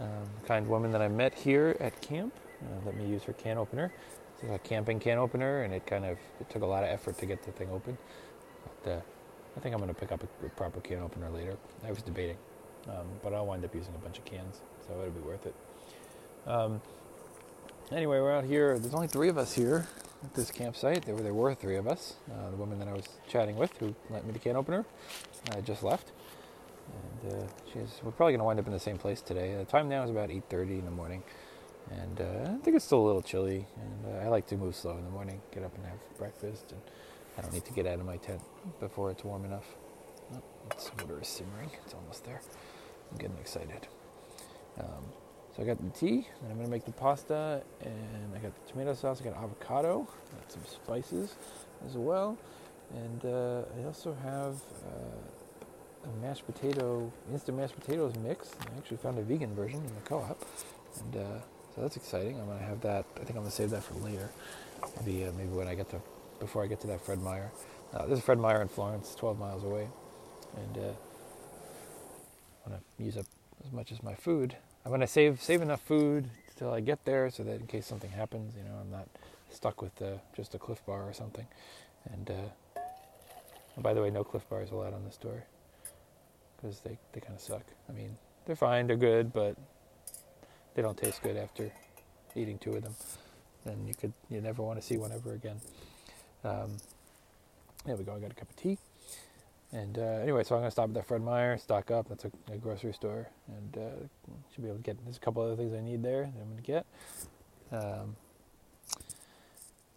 Um, 0.00 0.30
kind 0.46 0.66
woman 0.66 0.92
that 0.92 1.02
I 1.02 1.08
met 1.08 1.34
here 1.34 1.76
at 1.78 2.00
camp 2.00 2.32
uh, 2.62 2.86
let 2.86 2.96
me 2.96 3.06
use 3.06 3.22
her 3.24 3.32
can 3.32 3.58
opener. 3.58 3.92
It's 4.34 4.50
a 4.50 4.58
camping 4.58 5.00
can 5.00 5.18
opener, 5.18 5.62
and 5.62 5.74
it 5.74 5.86
kind 5.86 6.04
of 6.04 6.18
it 6.40 6.48
took 6.50 6.62
a 6.62 6.66
lot 6.66 6.82
of 6.82 6.90
effort 6.90 7.18
to 7.18 7.26
get 7.26 7.42
the 7.42 7.52
thing 7.52 7.68
open. 7.70 7.96
But 8.84 8.90
uh, 8.90 9.00
I 9.56 9.60
think 9.60 9.74
I'm 9.74 9.80
gonna 9.80 9.94
pick 9.94 10.12
up 10.12 10.22
a, 10.22 10.48
proper 10.50 10.80
can 10.80 11.00
opener 11.00 11.30
later. 11.30 11.56
I 11.84 11.90
was 11.90 12.02
debating, 12.02 12.36
um, 12.88 13.06
but 13.22 13.34
I'll 13.34 13.46
wind 13.46 13.64
up 13.64 13.74
using 13.74 13.94
a 13.94 13.98
bunch 13.98 14.18
of 14.18 14.24
cans, 14.24 14.60
so 14.86 14.94
it'll 15.00 15.10
be 15.10 15.20
worth 15.20 15.46
it. 15.46 15.54
Um, 16.46 16.80
anyway, 17.92 18.20
we're 18.20 18.32
out 18.32 18.44
here. 18.44 18.78
There's 18.78 18.94
only 18.94 19.08
three 19.08 19.28
of 19.28 19.38
us 19.38 19.54
here 19.54 19.86
at 20.24 20.34
this 20.34 20.50
campsite. 20.50 21.04
There 21.04 21.14
were, 21.14 21.22
there 21.22 21.34
were 21.34 21.54
three 21.54 21.76
of 21.76 21.86
us. 21.86 22.14
Uh, 22.30 22.50
the 22.50 22.56
woman 22.56 22.78
that 22.78 22.88
I 22.88 22.92
was 22.92 23.08
chatting 23.28 23.56
with, 23.56 23.76
who 23.78 23.94
lent 24.08 24.26
me 24.26 24.32
the 24.32 24.38
can 24.38 24.56
opener, 24.56 24.84
uh, 25.50 25.60
just 25.60 25.82
left. 25.82 26.12
And 27.22 27.32
uh, 27.32 27.46
she's, 27.72 28.00
we're 28.02 28.10
probably 28.12 28.32
going 28.32 28.40
to 28.40 28.44
wind 28.44 28.58
up 28.58 28.66
in 28.66 28.72
the 28.72 28.80
same 28.80 28.98
place 28.98 29.20
today. 29.20 29.54
The 29.56 29.64
time 29.64 29.88
now 29.88 30.02
is 30.02 30.10
about 30.10 30.30
8.30 30.30 30.80
in 30.80 30.84
the 30.84 30.90
morning. 30.90 31.22
And 31.90 32.20
uh, 32.20 32.50
I 32.52 32.56
think 32.62 32.76
it's 32.76 32.84
still 32.84 33.00
a 33.00 33.06
little 33.06 33.22
chilly. 33.22 33.66
And 33.76 34.14
uh, 34.14 34.24
I 34.24 34.28
like 34.28 34.46
to 34.48 34.56
move 34.56 34.76
slow 34.76 34.96
in 34.96 35.04
the 35.04 35.10
morning, 35.10 35.40
get 35.52 35.64
up 35.64 35.74
and 35.76 35.84
have 35.86 35.98
breakfast. 36.18 36.72
And 36.72 36.80
I 37.36 37.42
don't 37.42 37.52
need 37.52 37.64
to 37.64 37.72
get 37.72 37.86
out 37.86 37.98
of 37.98 38.06
my 38.06 38.16
tent 38.16 38.40
before 38.78 39.10
it's 39.10 39.24
warm 39.24 39.44
enough. 39.44 39.66
Oh, 40.34 40.42
water 40.98 41.20
is 41.20 41.28
simmering. 41.28 41.70
It's 41.84 41.94
almost 41.94 42.24
there. 42.24 42.40
I'm 43.10 43.18
getting 43.18 43.38
excited. 43.38 43.88
Um, 44.78 45.04
So 45.56 45.64
I 45.64 45.66
got 45.66 45.82
the 45.82 45.90
tea, 45.90 46.28
and 46.40 46.52
I'm 46.52 46.56
gonna 46.58 46.68
make 46.68 46.84
the 46.84 46.92
pasta, 46.92 47.62
and 47.82 48.36
I 48.36 48.38
got 48.38 48.52
the 48.54 48.70
tomato 48.70 48.94
sauce. 48.94 49.20
I 49.20 49.24
got 49.24 49.36
avocado, 49.36 50.06
got 50.38 50.52
some 50.52 50.62
spices 50.64 51.34
as 51.84 51.96
well, 51.96 52.38
and 52.94 53.24
uh, 53.24 53.62
I 53.76 53.84
also 53.84 54.14
have 54.22 54.54
uh, 54.86 56.08
a 56.08 56.24
mashed 56.24 56.46
potato, 56.46 57.12
instant 57.32 57.58
mashed 57.58 57.74
potatoes 57.74 58.14
mix. 58.22 58.54
I 58.60 58.78
actually 58.78 58.98
found 58.98 59.18
a 59.18 59.22
vegan 59.22 59.52
version 59.56 59.80
in 59.80 59.92
the 59.92 60.04
co-op, 60.04 60.40
and 61.00 61.16
uh, 61.16 61.40
so 61.74 61.82
that's 61.82 61.96
exciting. 61.96 62.38
I'm 62.40 62.46
gonna 62.46 62.60
have 62.60 62.80
that. 62.82 63.04
I 63.16 63.18
think 63.20 63.30
I'm 63.30 63.42
gonna 63.42 63.50
save 63.50 63.70
that 63.70 63.82
for 63.82 63.94
later. 63.94 64.30
Maybe 65.04 65.24
uh, 65.24 65.32
maybe 65.32 65.50
when 65.50 65.68
I 65.68 65.74
get 65.74 65.88
to 65.90 66.00
before 66.38 66.64
I 66.64 66.66
get 66.66 66.80
to 66.80 66.86
that 66.88 67.00
Fred 67.00 67.22
Meyer. 67.22 67.50
Uh, 67.92 68.06
this 68.06 68.18
is 68.18 68.24
Fred 68.24 68.38
Meyer 68.38 68.62
in 68.62 68.68
Florence, 68.68 69.14
12 69.16 69.38
miles 69.38 69.64
away, 69.64 69.88
and 70.56 70.78
uh, 70.78 70.92
I 72.66 72.70
want 72.70 72.82
to 72.98 73.04
use 73.04 73.16
up 73.16 73.26
as 73.64 73.72
much 73.72 73.92
as 73.92 74.02
my 74.02 74.14
food. 74.14 74.56
I'm 74.84 74.90
gonna 74.90 75.06
save 75.06 75.42
save 75.42 75.62
enough 75.62 75.80
food 75.82 76.30
till 76.56 76.72
I 76.72 76.80
get 76.80 77.04
there, 77.04 77.30
so 77.30 77.42
that 77.44 77.60
in 77.60 77.66
case 77.66 77.86
something 77.86 78.10
happens, 78.10 78.54
you 78.56 78.62
know, 78.62 78.76
I'm 78.80 78.90
not 78.90 79.08
stuck 79.50 79.82
with 79.82 80.00
uh, 80.00 80.18
just 80.36 80.54
a 80.54 80.58
Clif 80.58 80.84
Bar 80.86 81.08
or 81.08 81.12
something. 81.12 81.46
And, 82.12 82.30
uh, 82.30 82.80
and 83.74 83.82
by 83.82 83.94
the 83.94 84.02
way, 84.02 84.10
no 84.10 84.24
Clif 84.24 84.48
Bars 84.48 84.70
allowed 84.70 84.94
on 84.94 85.04
this 85.04 85.16
tour 85.16 85.44
because 86.56 86.80
they 86.80 86.98
they 87.12 87.20
kind 87.20 87.34
of 87.34 87.40
suck. 87.40 87.64
I 87.88 87.92
mean, 87.92 88.16
they're 88.46 88.56
fine, 88.56 88.86
they're 88.86 88.96
good, 88.96 89.32
but 89.32 89.56
they 90.74 90.82
don't 90.82 90.96
taste 90.96 91.22
good 91.22 91.36
after 91.36 91.70
eating 92.34 92.58
two 92.58 92.74
of 92.74 92.82
them. 92.82 92.94
And 93.64 93.86
you 93.86 93.94
could 93.94 94.12
you 94.30 94.40
never 94.40 94.62
want 94.62 94.80
to 94.80 94.86
see 94.86 94.96
one 94.96 95.12
ever 95.12 95.34
again. 95.34 95.60
Um, 96.44 96.76
there 97.84 97.96
we 97.96 98.04
go. 98.04 98.14
I 98.14 98.18
got 98.18 98.30
a 98.30 98.34
cup 98.34 98.50
of 98.50 98.56
tea. 98.56 98.78
And 99.72 99.98
uh, 99.98 100.02
anyway, 100.22 100.42
so 100.42 100.56
I'm 100.56 100.62
gonna 100.62 100.70
stop 100.70 100.88
at 100.88 100.94
that 100.94 101.06
Fred 101.06 101.22
Meyer, 101.22 101.56
stock 101.56 101.90
up. 101.90 102.08
That's 102.08 102.24
a, 102.24 102.32
a 102.52 102.56
grocery 102.56 102.92
store, 102.92 103.28
and 103.46 103.76
uh, 103.76 104.34
should 104.52 104.64
be 104.64 104.68
able 104.68 104.78
to 104.78 104.82
get. 104.82 105.02
There's 105.04 105.16
a 105.16 105.20
couple 105.20 105.42
other 105.42 105.54
things 105.56 105.72
I 105.72 105.80
need 105.80 106.02
there 106.02 106.22
that 106.22 106.42
I'm 106.42 106.48
gonna 106.48 106.62
get. 106.62 106.86
Um, 107.70 108.16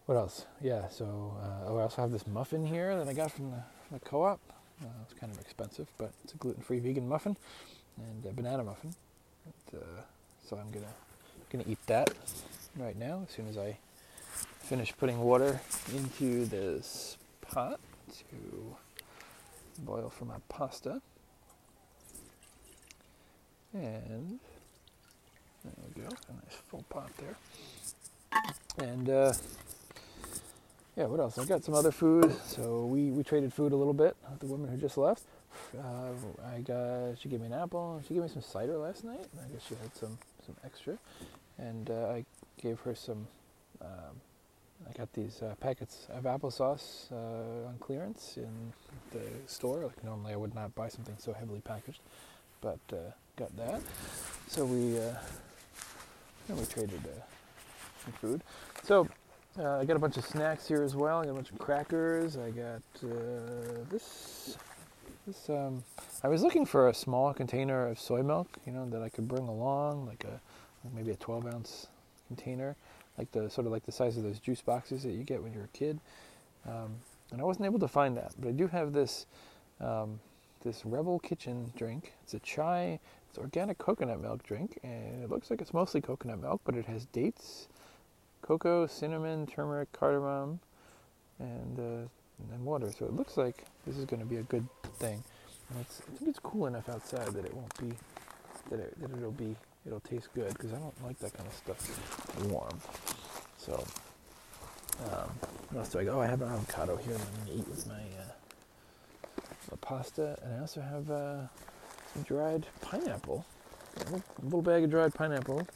what 0.05 0.15
else? 0.15 0.45
Yeah. 0.61 0.89
So 0.89 1.35
uh, 1.41 1.69
oh, 1.69 1.77
I 1.77 1.83
also 1.83 2.01
have 2.01 2.11
this 2.11 2.27
muffin 2.27 2.65
here 2.65 2.95
that 2.97 3.07
I 3.07 3.13
got 3.13 3.31
from 3.31 3.51
the, 3.51 3.63
from 3.87 3.99
the 3.99 4.05
co-op. 4.05 4.39
Uh, 4.83 4.87
it's 5.03 5.19
kind 5.19 5.31
of 5.31 5.39
expensive, 5.39 5.87
but 5.97 6.11
it's 6.23 6.33
a 6.33 6.37
gluten-free 6.37 6.79
vegan 6.79 7.07
muffin 7.07 7.37
and 7.97 8.25
a 8.25 8.33
banana 8.33 8.63
muffin. 8.63 8.93
Uh, 9.73 10.01
so 10.47 10.57
I'm 10.57 10.71
gonna 10.71 10.93
gonna 11.51 11.65
eat 11.67 11.79
that 11.87 12.11
right 12.77 12.97
now 12.97 13.23
as 13.27 13.35
soon 13.35 13.47
as 13.47 13.57
I 13.57 13.77
finish 14.59 14.93
putting 14.97 15.19
water 15.19 15.59
into 15.93 16.45
this 16.45 17.17
pot 17.41 17.79
to 18.09 18.75
boil 19.79 20.09
for 20.09 20.25
my 20.25 20.37
pasta. 20.49 21.01
And 23.73 24.39
there 25.63 25.73
we 25.95 26.01
go, 26.01 26.07
a 26.07 26.33
nice 26.33 26.55
full 26.67 26.83
pot 26.89 27.09
there. 27.17 27.35
And 28.77 29.09
uh, 29.09 29.33
yeah, 30.95 31.05
what 31.05 31.19
else? 31.19 31.37
I 31.37 31.45
got 31.45 31.63
some 31.63 31.73
other 31.73 31.91
food. 31.91 32.35
So 32.45 32.85
we, 32.85 33.09
we 33.09 33.23
traded 33.23 33.53
food 33.53 33.71
a 33.71 33.75
little 33.75 33.93
bit 33.93 34.15
the 34.39 34.51
woman 34.51 34.69
who 34.69 34.77
just 34.77 34.97
left. 34.97 35.23
Uh, 35.77 36.11
I 36.53 36.59
got 36.59 37.17
she 37.19 37.29
gave 37.29 37.39
me 37.39 37.47
an 37.47 37.53
apple. 37.53 38.01
She 38.07 38.13
gave 38.13 38.23
me 38.23 38.29
some 38.29 38.41
cider 38.41 38.77
last 38.77 39.03
night. 39.03 39.25
I 39.39 39.51
guess 39.51 39.65
she 39.67 39.75
had 39.75 39.95
some 39.95 40.17
some 40.45 40.55
extra, 40.63 40.97
and 41.57 41.89
uh, 41.89 42.07
I 42.07 42.25
gave 42.61 42.79
her 42.81 42.95
some. 42.95 43.27
Um, 43.81 44.21
I 44.89 44.97
got 44.97 45.13
these 45.13 45.41
uh, 45.41 45.55
packets 45.61 46.07
of 46.09 46.23
applesauce 46.23 47.11
uh, 47.11 47.67
on 47.67 47.77
clearance 47.79 48.37
in 48.37 48.73
the 49.11 49.23
store. 49.47 49.85
Like 49.85 50.03
normally, 50.03 50.33
I 50.33 50.35
would 50.35 50.53
not 50.53 50.75
buy 50.75 50.89
something 50.89 51.15
so 51.17 51.31
heavily 51.33 51.61
packaged, 51.61 52.01
but 52.61 52.79
uh, 52.91 52.97
got 53.37 53.55
that. 53.57 53.81
So 54.47 54.65
we 54.65 54.99
uh, 54.99 55.13
we 56.49 56.65
traded 56.65 56.99
uh, 57.05 57.21
some 58.03 58.13
food. 58.13 58.41
So 58.83 59.07
I 59.57 59.85
got 59.85 59.95
a 59.95 59.99
bunch 59.99 60.17
of 60.17 60.25
snacks 60.25 60.67
here 60.67 60.83
as 60.83 60.95
well. 60.95 61.19
I 61.19 61.25
got 61.25 61.31
a 61.31 61.35
bunch 61.35 61.51
of 61.51 61.59
crackers. 61.59 62.37
I 62.37 62.49
got 62.49 62.81
this. 63.89 64.57
This 65.25 65.49
um, 65.49 65.83
I 66.23 66.27
was 66.27 66.43
looking 66.43 66.65
for 66.65 66.89
a 66.89 66.93
small 66.93 67.33
container 67.33 67.87
of 67.87 67.99
soy 67.99 68.23
milk, 68.23 68.57
you 68.65 68.73
know, 68.73 68.89
that 68.89 69.01
I 69.01 69.09
could 69.09 69.27
bring 69.27 69.47
along, 69.47 70.05
like 70.05 70.25
a 70.25 70.39
maybe 70.93 71.11
a 71.11 71.15
12 71.15 71.47
ounce 71.47 71.87
container 72.27 72.75
like 73.17 73.31
the 73.31 73.49
sort 73.49 73.65
of 73.67 73.71
like 73.71 73.85
the 73.85 73.91
size 73.91 74.17
of 74.17 74.23
those 74.23 74.39
juice 74.39 74.61
boxes 74.61 75.03
that 75.03 75.11
you 75.11 75.23
get 75.23 75.41
when 75.41 75.53
you're 75.53 75.65
a 75.65 75.77
kid. 75.77 75.99
Um, 76.67 76.95
and 77.31 77.41
I 77.41 77.43
wasn't 77.43 77.65
able 77.65 77.79
to 77.79 77.87
find 77.87 78.17
that, 78.17 78.33
but 78.39 78.49
I 78.49 78.51
do 78.51 78.67
have 78.67 78.93
this 78.93 79.25
um, 79.79 80.19
this 80.63 80.85
Rebel 80.85 81.19
Kitchen 81.19 81.71
drink. 81.75 82.13
It's 82.23 82.33
a 82.33 82.39
chai, 82.39 82.99
it's 83.29 83.37
organic 83.37 83.77
coconut 83.77 84.21
milk 84.21 84.43
drink, 84.43 84.79
and 84.83 85.23
it 85.23 85.29
looks 85.29 85.49
like 85.49 85.61
it's 85.61 85.73
mostly 85.73 85.99
coconut 85.99 86.39
milk, 86.39 86.61
but 86.63 86.75
it 86.75 86.85
has 86.85 87.05
dates, 87.07 87.67
cocoa, 88.41 88.87
cinnamon, 88.87 89.45
turmeric, 89.45 89.91
cardamom, 89.91 90.59
and 91.39 91.79
uh, 91.79 92.07
and 92.43 92.51
then 92.51 92.63
water. 92.63 92.91
So 92.97 93.05
it 93.05 93.13
looks 93.13 93.37
like 93.37 93.63
this 93.87 93.97
is 93.97 94.05
going 94.05 94.19
to 94.19 94.25
be 94.25 94.37
a 94.37 94.43
good 94.43 94.67
thing. 94.99 95.23
And 95.69 95.79
it's, 95.81 96.01
I 96.01 96.17
think 96.17 96.29
it's 96.29 96.39
cool 96.39 96.67
enough 96.67 96.89
outside 96.89 97.27
that 97.27 97.45
it 97.45 97.53
won't 97.53 97.79
be 97.79 97.95
that 98.69 98.79
it, 98.79 99.01
that 99.01 99.11
it'll 99.17 99.31
be 99.31 99.55
it'll 99.85 99.99
taste 100.01 100.29
good 100.33 100.49
because 100.53 100.73
I 100.73 100.77
don't 100.77 101.03
like 101.03 101.19
that 101.19 101.33
kind 101.33 101.47
of 101.47 101.53
stuff 101.53 102.49
warm. 102.49 102.79
So, 103.57 103.83
um, 105.05 105.29
what 105.69 105.79
else 105.79 105.89
do 105.89 105.99
I 105.99 106.03
got? 106.05 106.15
Oh, 106.15 106.21
I 106.21 106.27
have 106.27 106.41
an 106.41 106.49
avocado 106.49 106.95
here 106.97 107.13
that 107.13 107.21
I'm 107.21 107.45
going 107.45 107.57
to 107.57 107.63
eat 107.63 107.67
with 107.67 107.87
my, 107.87 107.93
uh, 107.93 109.41
my 109.71 109.77
pasta. 109.81 110.37
And 110.43 110.55
I 110.55 110.59
also 110.59 110.81
have 110.81 111.09
uh, 111.09 111.47
some 112.13 112.23
dried 112.23 112.65
pineapple. 112.81 113.45
A 113.95 113.99
little, 114.03 114.23
a 114.41 114.45
little, 114.45 114.61
bag 114.61 114.83
of 114.83 114.89
dried 114.89 115.13
pineapple, 115.13 115.67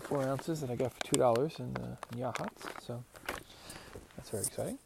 four 0.00 0.22
ounces 0.22 0.60
that 0.60 0.70
I 0.70 0.76
got 0.76 0.92
for 0.92 1.16
$2 1.16 1.60
in 1.60 1.74
the 1.74 1.96
in 2.12 2.48
So, 2.82 3.04
that's 4.16 4.30
very 4.30 4.42
exciting. 4.42 4.78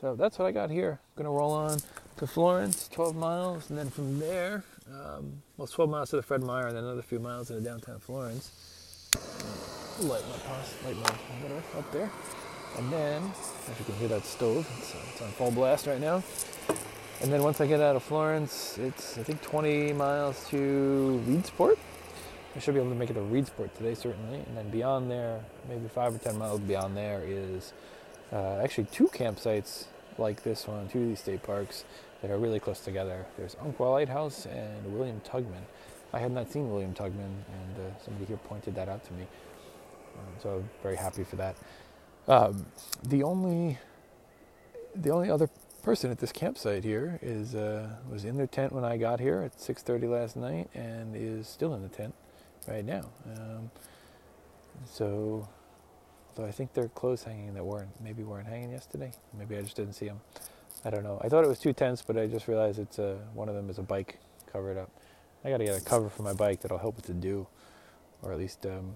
So 0.00 0.14
that's 0.14 0.38
what 0.38 0.46
I 0.46 0.52
got 0.52 0.70
here. 0.70 1.00
I'm 1.00 1.24
gonna 1.24 1.34
roll 1.34 1.52
on 1.52 1.78
to 2.18 2.26
Florence, 2.26 2.88
12 2.88 3.16
miles, 3.16 3.68
and 3.68 3.78
then 3.78 3.90
from 3.90 4.20
there, 4.20 4.62
um, 4.88 5.42
well, 5.56 5.66
12 5.66 5.90
miles 5.90 6.10
to 6.10 6.16
the 6.16 6.22
Fred 6.22 6.42
Meyer, 6.42 6.68
and 6.68 6.76
then 6.76 6.84
another 6.84 7.02
few 7.02 7.18
miles 7.18 7.50
into 7.50 7.62
downtown 7.62 7.98
Florence. 7.98 8.52
Light 10.00 10.22
my 10.28 10.38
pasta, 10.46 10.86
light 10.86 10.96
my 10.96 11.48
butter 11.48 11.62
up 11.76 11.92
there, 11.92 12.10
and 12.78 12.92
then, 12.92 13.24
if 13.24 13.76
you 13.78 13.84
can 13.86 13.94
hear 13.96 14.08
that 14.08 14.24
stove, 14.24 14.68
it's, 14.78 14.94
uh, 14.94 14.98
it's 15.12 15.22
on 15.22 15.30
full 15.30 15.50
blast 15.50 15.88
right 15.88 16.00
now. 16.00 16.22
And 17.20 17.32
then 17.32 17.42
once 17.42 17.60
I 17.60 17.66
get 17.66 17.80
out 17.80 17.96
of 17.96 18.04
Florence, 18.04 18.78
it's 18.78 19.18
I 19.18 19.24
think 19.24 19.42
20 19.42 19.92
miles 19.94 20.48
to 20.50 21.20
Reedsport. 21.26 21.76
I 22.54 22.60
should 22.60 22.74
be 22.74 22.80
able 22.80 22.90
to 22.90 22.96
make 22.96 23.10
it 23.10 23.14
to 23.14 23.20
Reedsport 23.20 23.74
today, 23.74 23.94
certainly. 23.94 24.38
And 24.46 24.56
then 24.56 24.70
beyond 24.70 25.10
there, 25.10 25.44
maybe 25.68 25.88
five 25.88 26.14
or 26.14 26.18
10 26.18 26.38
miles 26.38 26.60
beyond 26.60 26.96
there, 26.96 27.24
is 27.26 27.72
uh, 28.32 28.60
actually 28.62 28.84
two 28.84 29.08
campsites 29.08 29.86
like 30.18 30.42
this 30.42 30.66
one, 30.66 30.88
two 30.88 31.02
of 31.02 31.08
these 31.08 31.20
state 31.20 31.42
parks 31.42 31.84
that 32.22 32.30
are 32.30 32.38
really 32.38 32.60
close 32.60 32.80
together. 32.80 33.26
There's 33.36 33.56
Umpqua 33.60 33.84
Lighthouse 33.84 34.46
and 34.46 34.92
William 34.92 35.20
Tugman. 35.20 35.62
I 36.12 36.18
had 36.18 36.32
not 36.32 36.50
seen 36.50 36.70
William 36.70 36.94
Tugman, 36.94 37.18
and 37.52 37.76
uh, 37.76 38.02
somebody 38.04 38.26
here 38.26 38.38
pointed 38.38 38.74
that 38.74 38.88
out 38.88 39.04
to 39.04 39.12
me. 39.12 39.22
Um, 40.16 40.34
so 40.42 40.50
I'm 40.56 40.70
very 40.82 40.96
happy 40.96 41.24
for 41.24 41.36
that. 41.36 41.56
Um, 42.26 42.66
the 43.02 43.22
only 43.22 43.78
the 44.94 45.10
only 45.10 45.30
other 45.30 45.48
person 45.82 46.10
at 46.10 46.18
this 46.18 46.32
campsite 46.32 46.82
here 46.82 47.18
is 47.22 47.54
uh, 47.54 47.88
was 48.10 48.24
in 48.24 48.36
their 48.36 48.46
tent 48.46 48.72
when 48.72 48.84
I 48.84 48.96
got 48.96 49.20
here 49.20 49.42
at 49.42 49.58
6:30 49.58 50.10
last 50.10 50.36
night, 50.36 50.68
and 50.74 51.14
is 51.14 51.46
still 51.46 51.74
in 51.74 51.82
the 51.82 51.88
tent 51.88 52.14
right 52.66 52.84
now. 52.84 53.10
Um, 53.26 53.70
so 54.86 55.48
Though 56.38 56.46
I 56.46 56.52
think 56.52 56.72
there 56.72 56.84
are 56.84 56.88
clothes 56.90 57.24
hanging 57.24 57.52
that 57.54 57.64
weren't 57.64 57.90
maybe 58.00 58.22
weren't 58.22 58.46
hanging 58.46 58.70
yesterday. 58.70 59.10
Maybe 59.36 59.56
I 59.56 59.62
just 59.62 59.74
didn't 59.74 59.94
see 59.94 60.06
them. 60.06 60.20
I 60.84 60.90
don't 60.90 61.02
know. 61.02 61.20
I 61.20 61.28
thought 61.28 61.42
it 61.42 61.48
was 61.48 61.58
two 61.58 61.72
tents, 61.72 62.00
but 62.00 62.16
I 62.16 62.28
just 62.28 62.46
realized 62.46 62.78
it's 62.78 63.00
a, 63.00 63.18
one 63.34 63.48
of 63.48 63.56
them 63.56 63.68
is 63.68 63.78
a 63.78 63.82
bike 63.82 64.20
covered 64.52 64.78
up. 64.78 64.88
I 65.44 65.50
got 65.50 65.58
to 65.58 65.64
get 65.64 65.76
a 65.76 65.84
cover 65.84 66.08
for 66.08 66.22
my 66.22 66.32
bike 66.32 66.60
that'll 66.60 66.78
help 66.78 66.94
with 66.94 67.06
the 67.06 67.12
dew, 67.12 67.48
or 68.22 68.32
at 68.32 68.38
least, 68.38 68.64
um, 68.66 68.94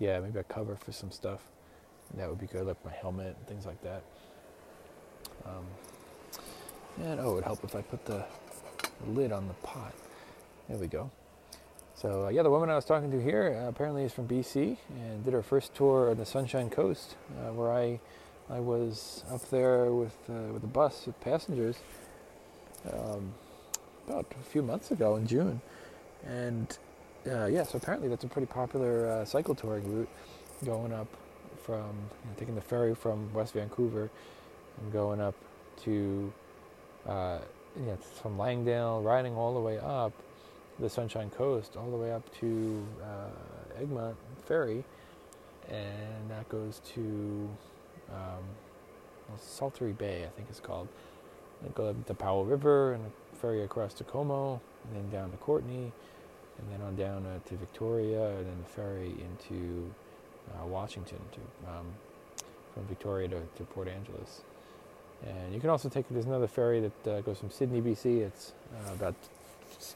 yeah, 0.00 0.18
maybe 0.18 0.40
a 0.40 0.42
cover 0.42 0.74
for 0.74 0.90
some 0.90 1.12
stuff. 1.12 1.40
And 2.10 2.20
that 2.20 2.28
would 2.28 2.40
be 2.40 2.46
good, 2.46 2.66
like 2.66 2.84
my 2.84 2.92
helmet 2.92 3.36
and 3.38 3.46
things 3.46 3.64
like 3.64 3.80
that. 3.82 4.02
Um, 5.46 5.66
and 7.00 7.20
oh, 7.20 7.30
it 7.30 7.34
would 7.36 7.44
help 7.44 7.62
if 7.62 7.76
I 7.76 7.82
put 7.82 8.04
the 8.04 8.24
lid 9.06 9.30
on 9.30 9.46
the 9.46 9.54
pot. 9.54 9.94
There 10.68 10.78
we 10.78 10.88
go. 10.88 11.12
So 12.00 12.26
uh, 12.26 12.28
yeah, 12.28 12.42
the 12.44 12.50
woman 12.50 12.70
I 12.70 12.76
was 12.76 12.84
talking 12.84 13.10
to 13.10 13.20
here 13.20 13.60
uh, 13.60 13.68
apparently 13.68 14.04
is 14.04 14.12
from 14.12 14.28
BC 14.28 14.76
and 14.88 15.24
did 15.24 15.32
her 15.32 15.42
first 15.42 15.74
tour 15.74 16.10
on 16.10 16.16
the 16.16 16.24
Sunshine 16.24 16.70
Coast, 16.70 17.16
uh, 17.40 17.52
where 17.52 17.72
I 17.72 17.98
I 18.48 18.60
was 18.60 19.24
up 19.32 19.50
there 19.50 19.86
with 19.86 20.16
uh, 20.30 20.52
with 20.52 20.62
a 20.62 20.68
bus 20.68 21.06
with 21.06 21.20
passengers 21.20 21.74
um, 22.92 23.34
about 24.06 24.26
a 24.40 24.44
few 24.44 24.62
months 24.62 24.92
ago 24.92 25.16
in 25.16 25.26
June, 25.26 25.60
and 26.24 26.78
uh, 27.28 27.46
yeah, 27.46 27.64
so 27.64 27.78
apparently 27.78 28.08
that's 28.08 28.22
a 28.22 28.28
pretty 28.28 28.46
popular 28.46 29.08
uh, 29.08 29.24
cycle 29.24 29.56
touring 29.56 29.92
route, 29.92 30.08
going 30.64 30.92
up 30.92 31.08
from 31.64 31.78
you 31.78 32.30
know, 32.30 32.36
taking 32.38 32.54
the 32.54 32.60
ferry 32.60 32.94
from 32.94 33.32
West 33.34 33.54
Vancouver 33.54 34.08
and 34.80 34.92
going 34.92 35.20
up 35.20 35.34
to 35.82 36.32
yeah, 37.06 37.96
from 38.22 38.38
Langdale, 38.38 39.02
riding 39.02 39.34
all 39.34 39.52
the 39.52 39.60
way 39.60 39.78
up 39.78 40.12
the 40.78 40.88
Sunshine 40.88 41.30
Coast 41.30 41.76
all 41.76 41.90
the 41.90 41.96
way 41.96 42.12
up 42.12 42.22
to 42.40 42.86
uh, 43.02 43.80
Egmont 43.80 44.16
Ferry, 44.44 44.84
and 45.68 46.30
that 46.30 46.48
goes 46.48 46.80
to 46.94 47.48
um, 48.10 48.44
Saltery 49.36 49.96
Bay, 49.96 50.24
I 50.24 50.28
think 50.28 50.48
it's 50.48 50.60
called. 50.60 50.88
And 51.64 51.74
go 51.74 51.88
up 51.88 52.06
to 52.06 52.14
Powell 52.14 52.44
River 52.44 52.92
and 52.92 53.10
ferry 53.40 53.62
across 53.62 53.92
to 53.94 54.04
Comox, 54.04 54.60
and 54.84 54.96
then 54.96 55.10
down 55.10 55.30
to 55.32 55.36
Courtenay, 55.38 55.90
and 56.58 56.72
then 56.72 56.80
on 56.86 56.94
down 56.94 57.26
uh, 57.26 57.38
to 57.48 57.56
Victoria, 57.56 58.28
and 58.36 58.46
then 58.46 58.58
the 58.62 58.68
ferry 58.68 59.14
into 59.20 59.90
uh, 60.54 60.66
Washington 60.66 61.18
to 61.32 61.70
um, 61.70 61.86
from 62.74 62.84
Victoria 62.86 63.28
to, 63.28 63.40
to 63.56 63.64
Port 63.64 63.88
Angeles. 63.88 64.42
And 65.26 65.52
you 65.52 65.60
can 65.60 65.70
also 65.70 65.88
take 65.88 66.08
there's 66.10 66.26
another 66.26 66.46
ferry 66.46 66.80
that 66.80 67.10
uh, 67.10 67.20
goes 67.22 67.38
from 67.38 67.50
Sidney, 67.50 67.80
BC. 67.80 68.20
It's 68.20 68.52
uh, 68.72 68.92
about 68.92 69.16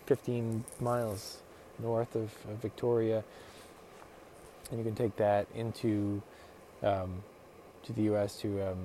15 0.07 0.65
miles 0.81 1.39
north 1.79 2.15
of, 2.15 2.31
of, 2.49 2.59
Victoria, 2.61 3.25
and 4.71 4.79
you 4.79 4.85
can 4.85 4.95
take 4.95 5.17
that 5.17 5.47
into 5.55 6.23
um, 6.83 7.23
to 7.85 7.93
the 7.93 8.03
U.S. 8.03 8.37
to 8.41 8.71
um, 8.71 8.79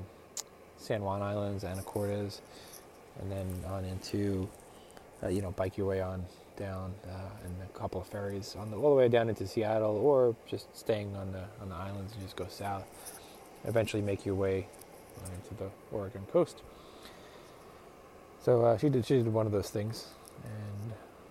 San 0.77 1.01
Juan 1.01 1.21
Islands, 1.21 1.63
Anacortes, 1.63 2.41
and 3.19 3.31
then 3.31 3.47
on 3.67 3.85
into 3.85 4.47
uh, 5.23 5.27
you 5.27 5.41
know 5.41 5.51
bike 5.51 5.77
your 5.77 5.87
way 5.87 6.01
on 6.01 6.25
down 6.57 6.93
uh, 7.05 7.45
and 7.45 7.55
a 7.61 7.77
couple 7.77 8.01
of 8.01 8.07
ferries 8.07 8.55
on 8.57 8.71
the 8.71 8.77
all 8.77 8.89
the 8.89 8.95
way 8.95 9.07
down 9.07 9.29
into 9.29 9.47
Seattle, 9.47 9.97
or 9.97 10.35
just 10.47 10.75
staying 10.75 11.15
on 11.15 11.31
the 11.31 11.43
on 11.61 11.69
the 11.69 11.75
islands 11.75 12.13
and 12.13 12.23
just 12.23 12.35
go 12.35 12.47
south. 12.49 12.85
Eventually, 13.65 14.01
make 14.01 14.25
your 14.25 14.35
way 14.35 14.67
into 15.35 15.55
the 15.55 15.69
Oregon 15.91 16.25
coast. 16.31 16.61
So 18.41 18.63
uh, 18.63 18.77
she 18.77 18.89
did 18.89 19.05
she 19.05 19.15
did 19.15 19.27
one 19.27 19.45
of 19.45 19.51
those 19.51 19.69
things, 19.69 20.07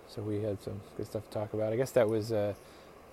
so 0.07 0.21
we 0.21 0.41
had 0.41 0.61
some 0.61 0.79
good 0.95 1.05
stuff 1.05 1.23
to 1.25 1.29
talk 1.29 1.53
about. 1.53 1.73
I 1.73 1.75
guess 1.75 1.91
that 1.91 2.07
was 2.07 2.31
uh, 2.31 2.53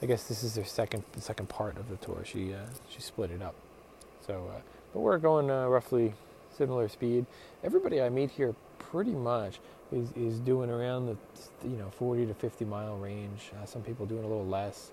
I 0.02 0.06
guess 0.06 0.24
this 0.24 0.42
is 0.42 0.54
their 0.54 0.64
second 0.64 1.04
second 1.18 1.48
part 1.48 1.76
of 1.76 1.88
the 1.88 1.96
tour. 1.96 2.22
She 2.24 2.54
uh, 2.54 2.58
she 2.88 3.00
split 3.00 3.30
it 3.30 3.42
up. 3.42 3.54
So 4.26 4.50
uh, 4.54 4.60
but 4.92 5.00
we're 5.00 5.18
going 5.18 5.50
uh, 5.50 5.66
roughly 5.68 6.14
similar 6.56 6.88
speed. 6.88 7.26
Everybody 7.62 8.00
I 8.00 8.08
meet 8.08 8.30
here 8.30 8.54
pretty 8.78 9.12
much 9.12 9.58
is, 9.92 10.12
is 10.12 10.38
doing 10.40 10.70
around 10.70 11.06
the 11.06 11.16
you 11.68 11.76
know 11.76 11.90
40 11.90 12.26
to 12.26 12.34
50 12.34 12.64
mile 12.64 12.96
range. 12.96 13.50
Uh, 13.60 13.66
some 13.66 13.82
people 13.82 14.06
doing 14.06 14.24
a 14.24 14.28
little 14.28 14.46
less. 14.46 14.92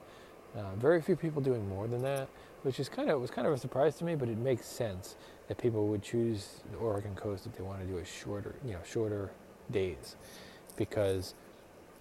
very 0.77 1.01
few 1.01 1.15
people 1.15 1.41
doing 1.41 1.67
more 1.69 1.87
than 1.87 2.01
that 2.01 2.27
which 2.63 2.79
is 2.79 2.89
kind 2.89 3.09
of 3.09 3.19
was 3.19 3.31
kind 3.31 3.47
of 3.47 3.53
a 3.53 3.57
surprise 3.57 3.95
to 3.97 4.03
me, 4.05 4.15
but 4.15 4.29
it 4.29 4.37
makes 4.37 4.65
sense 4.65 5.15
that 5.47 5.57
people 5.57 5.87
would 5.87 6.03
choose 6.03 6.61
the 6.71 6.77
Oregon 6.77 7.15
coast 7.15 7.45
if 7.45 7.55
they 7.55 7.63
want 7.63 7.81
to 7.81 7.85
do 7.85 7.97
a 7.97 8.05
shorter, 8.05 8.55
you 8.65 8.73
know, 8.73 8.79
shorter 8.85 9.31
days, 9.71 10.15
because 10.77 11.33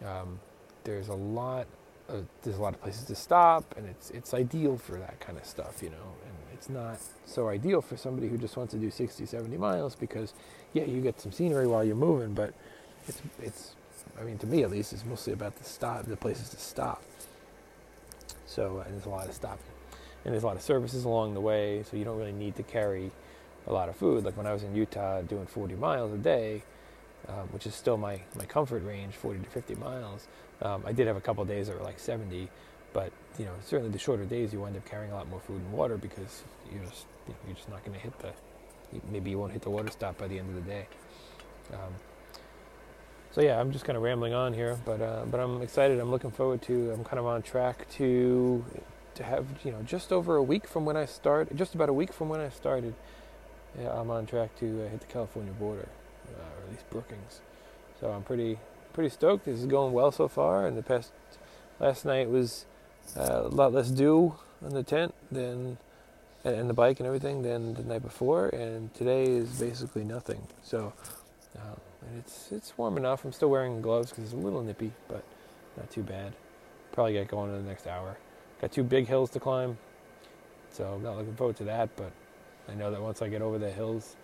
um, 0.05 0.41
there's 0.85 1.09
a 1.09 1.15
lot 1.15 1.67
of, 2.09 2.27
there's 2.43 2.57
a 2.57 2.63
lot 2.63 2.75
of 2.75 2.83
places 2.83 3.05
to 3.05 3.15
stop, 3.15 3.75
and 3.77 3.87
it's 3.87 4.11
it's 4.11 4.35
ideal 4.35 4.77
for 4.77 4.99
that 4.99 5.21
kind 5.21 5.39
of 5.39 5.45
stuff, 5.45 5.83
you 5.83 5.91
know, 5.91 6.15
and 6.25 6.35
it's 6.55 6.69
not 6.69 6.99
so 7.27 7.49
ideal 7.49 7.81
for 7.81 7.97
somebody 7.97 8.29
who 8.29 8.37
just 8.39 8.57
wants 8.57 8.73
to 8.73 8.79
do 8.79 8.91
60, 8.91 9.27
70 9.27 9.57
miles 9.57 9.95
because 9.95 10.35
yeah, 10.73 10.85
you 10.85 11.01
get 11.01 11.21
some 11.21 11.33
scenery 11.33 11.67
while 11.67 11.85
you're 11.85 11.97
moving, 11.97 12.35
but 12.35 12.55
it's 13.09 13.23
it's 13.43 13.75
I 14.21 14.25
mean, 14.25 14.39
to 14.39 14.47
me 14.47 14.63
at 14.63 14.71
least, 14.71 14.93
it's 14.93 15.05
mostly 15.05 15.33
about 15.33 15.57
the 15.57 15.65
stop, 15.65 16.05
the 16.05 16.17
places 16.17 16.51
to 16.51 16.59
stop. 16.59 17.03
So 18.47 18.79
uh, 18.79 18.91
there's 18.91 19.07
a 19.07 19.11
lot 19.11 19.29
of 19.29 19.35
stopping 19.35 19.65
and 20.25 20.35
there's 20.35 20.43
a 20.43 20.47
lot 20.47 20.57
of 20.57 20.63
services 20.63 21.05
along 21.05 21.35
the 21.35 21.41
way, 21.41 21.83
so 21.89 21.97
you 21.97 22.05
don't 22.05 22.19
really 22.19 22.33
need 22.33 22.57
to 22.57 22.63
carry 22.63 23.11
a 23.67 23.73
lot 23.73 23.89
of 23.89 23.97
food. 23.97 24.25
Like 24.25 24.37
when 24.37 24.47
I 24.47 24.53
was 24.53 24.63
in 24.63 24.75
Utah 24.75 25.23
doing 25.23 25.47
40 25.47 25.77
miles 25.77 26.13
a 26.13 26.19
day, 26.19 26.63
um, 27.29 27.49
which 27.53 27.67
is 27.67 27.75
still 27.75 27.97
my, 27.97 28.21
my 28.37 28.45
comfort 28.45 28.85
range, 28.85 29.15
40 29.15 29.41
to 29.41 29.51
50 29.51 29.75
miles. 29.77 30.29
Um, 30.63 30.83
I 30.87 30.93
did 30.93 31.07
have 31.07 31.17
a 31.17 31.21
couple 31.21 31.45
days 31.45 31.69
that 31.69 31.79
were 31.79 31.85
like 31.85 31.99
70, 31.99 32.49
but 32.93 33.13
you 33.39 33.45
know 33.45 33.53
certainly 33.65 33.91
the 33.91 33.99
shorter 33.99 34.25
days 34.25 34.53
you 34.53 34.61
wind 34.61 34.77
up 34.77 34.85
carrying 34.85 35.13
a 35.13 35.15
lot 35.15 35.29
more 35.29 35.41
food 35.41 35.61
and 35.61 35.73
water 35.73 35.97
because 35.97 36.43
you're 36.73 36.85
just 36.85 37.07
you 37.29 37.35
you're 37.47 37.57
just 37.57 37.69
not 37.69 37.85
going 37.85 37.97
to 37.97 38.03
hit 38.03 38.19
the 38.19 38.33
maybe 39.11 39.31
you 39.31 39.39
won't 39.39 39.53
hit 39.53 39.63
the 39.63 39.71
water 39.71 39.89
stop 39.91 40.19
by 40.19 40.27
the 40.27 40.39
end 40.39 40.49
of 40.49 40.55
the 40.57 40.71
day. 40.71 40.87
Um, 41.73 41.95
so 43.33 43.41
yeah, 43.41 43.61
I'm 43.61 43.71
just 43.71 43.85
kind 43.85 43.97
of 43.97 44.03
rambling 44.03 44.35
on 44.35 44.53
here, 44.53 44.77
but 44.85 45.01
uh, 45.01 45.25
but 45.31 45.39
I'm 45.39 45.63
excited. 45.63 46.01
I'm 46.01 46.11
looking 46.11 46.33
forward 46.33 46.63
to. 46.63 46.91
I'm 46.91 47.05
kind 47.05 47.19
of 47.19 47.27
on 47.27 47.43
track 47.43 47.89
to 47.93 48.65
to 49.15 49.23
have 49.23 49.47
you 49.65 49.71
know 49.71 49.83
just 49.83 50.13
over 50.13 50.37
a 50.37 50.43
week 50.43 50.67
from 50.67 50.85
when 50.85 50.97
I 50.97 51.05
start, 51.05 51.55
just 51.55 51.75
about 51.75 51.89
a 51.89 51.93
week 51.93 52.13
from 52.13 52.29
when 52.29 52.41
I 52.41 52.49
started, 52.49 52.95
yeah, 53.81 53.93
I'm 53.93 54.11
on 54.11 54.27
track 54.27 54.59
to 54.59 54.85
uh, 54.85 54.89
hit 54.89 55.01
the 55.01 55.07
California 55.07 55.53
border, 55.53 55.89
least 56.71 56.89
Brookings. 56.91 57.41
So 58.01 58.11
I'm 58.11 58.23
pretty 58.23 58.59
pretty 58.93 59.11
stoked. 59.11 59.45
This 59.45 59.61
is 59.61 59.67
going 59.67 59.93
well 59.93 60.13
so 60.13 60.29
far. 60.29 60.67
And 60.67 60.77
the 60.77 60.83
past 60.83 61.13
last 61.79 62.05
night 62.05 62.29
was 62.31 62.67
uh, 63.17 63.43
a 63.45 63.49
lot 63.49 63.73
less 63.73 63.91
dew 63.91 64.35
on 64.65 64.71
the 64.71 64.83
tent 64.83 65.15
than 65.31 65.79
and 66.45 66.71
the 66.71 66.75
bike 66.75 67.01
and 67.01 67.07
everything 67.07 67.43
than 67.43 67.75
the 67.75 67.83
night 67.83 68.03
before. 68.03 68.49
And 68.49 68.93
today 68.95 69.25
is 69.25 69.61
basically 69.61 70.05
nothing. 70.05 70.47
So 70.63 70.93
and 72.03 72.19
it's 72.19 72.53
it's 72.53 72.77
warm 72.79 72.97
enough. 72.97 73.25
I'm 73.25 73.33
still 73.33 73.51
wearing 73.51 73.81
gloves 73.81 74.11
because 74.11 74.25
it's 74.25 74.33
a 74.33 74.37
little 74.37 74.63
nippy, 74.63 74.93
but 75.09 75.23
not 75.77 75.91
too 75.91 76.03
bad. 76.03 76.33
Probably 76.93 77.15
get 77.15 77.29
going 77.29 77.55
in 77.55 77.63
the 77.63 77.69
next 77.69 77.87
hour. 77.87 78.17
Got 78.61 78.73
two 78.73 78.83
big 78.83 79.07
hills 79.07 79.31
to 79.31 79.41
climb, 79.41 79.79
so 80.71 80.85
I'm 80.95 81.03
not 81.03 81.17
looking 81.17 81.35
forward 81.37 81.57
to 81.57 81.65
that. 81.65 81.91
But 81.97 82.13
I 82.69 82.75
know 82.75 82.91
that 82.91 83.01
once 83.01 83.23
I 83.23 83.29
get 83.29 83.43
over 83.43 83.59
the 83.59 83.71
hills, 83.71 84.17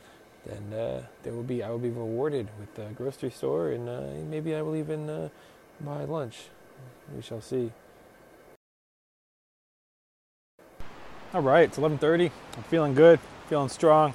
then 0.47 0.79
uh, 0.79 1.03
there 1.23 1.33
will 1.33 1.43
be 1.43 1.63
I 1.63 1.71
will 1.71 1.79
be 1.79 1.91
rewarded 1.91 2.49
with 2.59 2.75
the 2.75 2.85
grocery 2.95 3.31
store, 3.31 3.71
and 3.71 3.89
uh, 3.89 4.03
maybe 4.31 4.55
I 4.55 4.63
will 4.63 4.77
even 4.77 5.11
uh, 5.11 5.29
buy 5.81 6.05
lunch. 6.05 6.49
We 7.15 7.23
shall 7.23 7.41
see. 7.41 7.73
All 11.35 11.43
right, 11.43 11.65
it's 11.65 11.79
11:30. 11.79 12.31
I'm 12.57 12.63
feeling 12.65 12.95
good, 12.95 13.19
feeling 13.49 13.69
strong. 13.69 14.15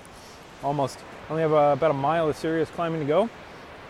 Almost 0.63 0.99
only 1.29 1.41
have 1.41 1.53
uh, 1.53 1.75
about 1.77 1.91
a 1.91 1.95
mile 1.95 2.29
of 2.29 2.37
serious 2.37 2.69
climbing 2.69 3.01
to 3.01 3.05
go, 3.05 3.29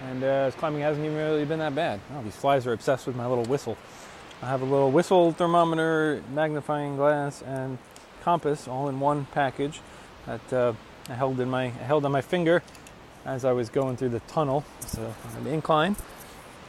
and 0.04 0.23
uh, 0.23 0.45
this 0.45 0.56
climbing 0.56 0.82
hasn't 0.82 1.06
even 1.06 1.17
really 1.17 1.45
been 1.45 1.60
that 1.60 1.75
bad. 1.75 1.99
Oh, 2.15 2.23
these 2.23 2.36
flies 2.36 2.65
are 2.65 2.73
obsessed 2.73 3.06
with 3.08 3.15
my 3.15 3.27
little 3.27 3.45
whistle. 3.45 3.77
I 4.41 4.47
have 4.47 4.62
a 4.62 4.65
little 4.65 4.89
whistle 4.89 5.32
thermometer, 5.32 6.23
magnifying 6.34 6.95
glass, 6.95 7.43
and 7.43 7.77
compass 8.23 8.67
all 8.67 8.89
in 8.89 8.99
one 8.99 9.25
package 9.32 9.82
that 10.25 10.54
uh, 10.54 10.73
I 11.12 11.15
held 11.15 11.39
in 11.41 11.50
my 11.50 11.65
I 11.65 11.69
held 11.69 12.06
on 12.06 12.12
my 12.12 12.21
finger 12.21 12.63
as 13.26 13.43
I 13.43 13.52
was 13.52 13.69
going 13.69 13.97
through 13.97 14.10
the 14.10 14.21
tunnel. 14.21 14.63
It's 14.80 14.95
an 14.95 15.45
incline. 15.47 15.95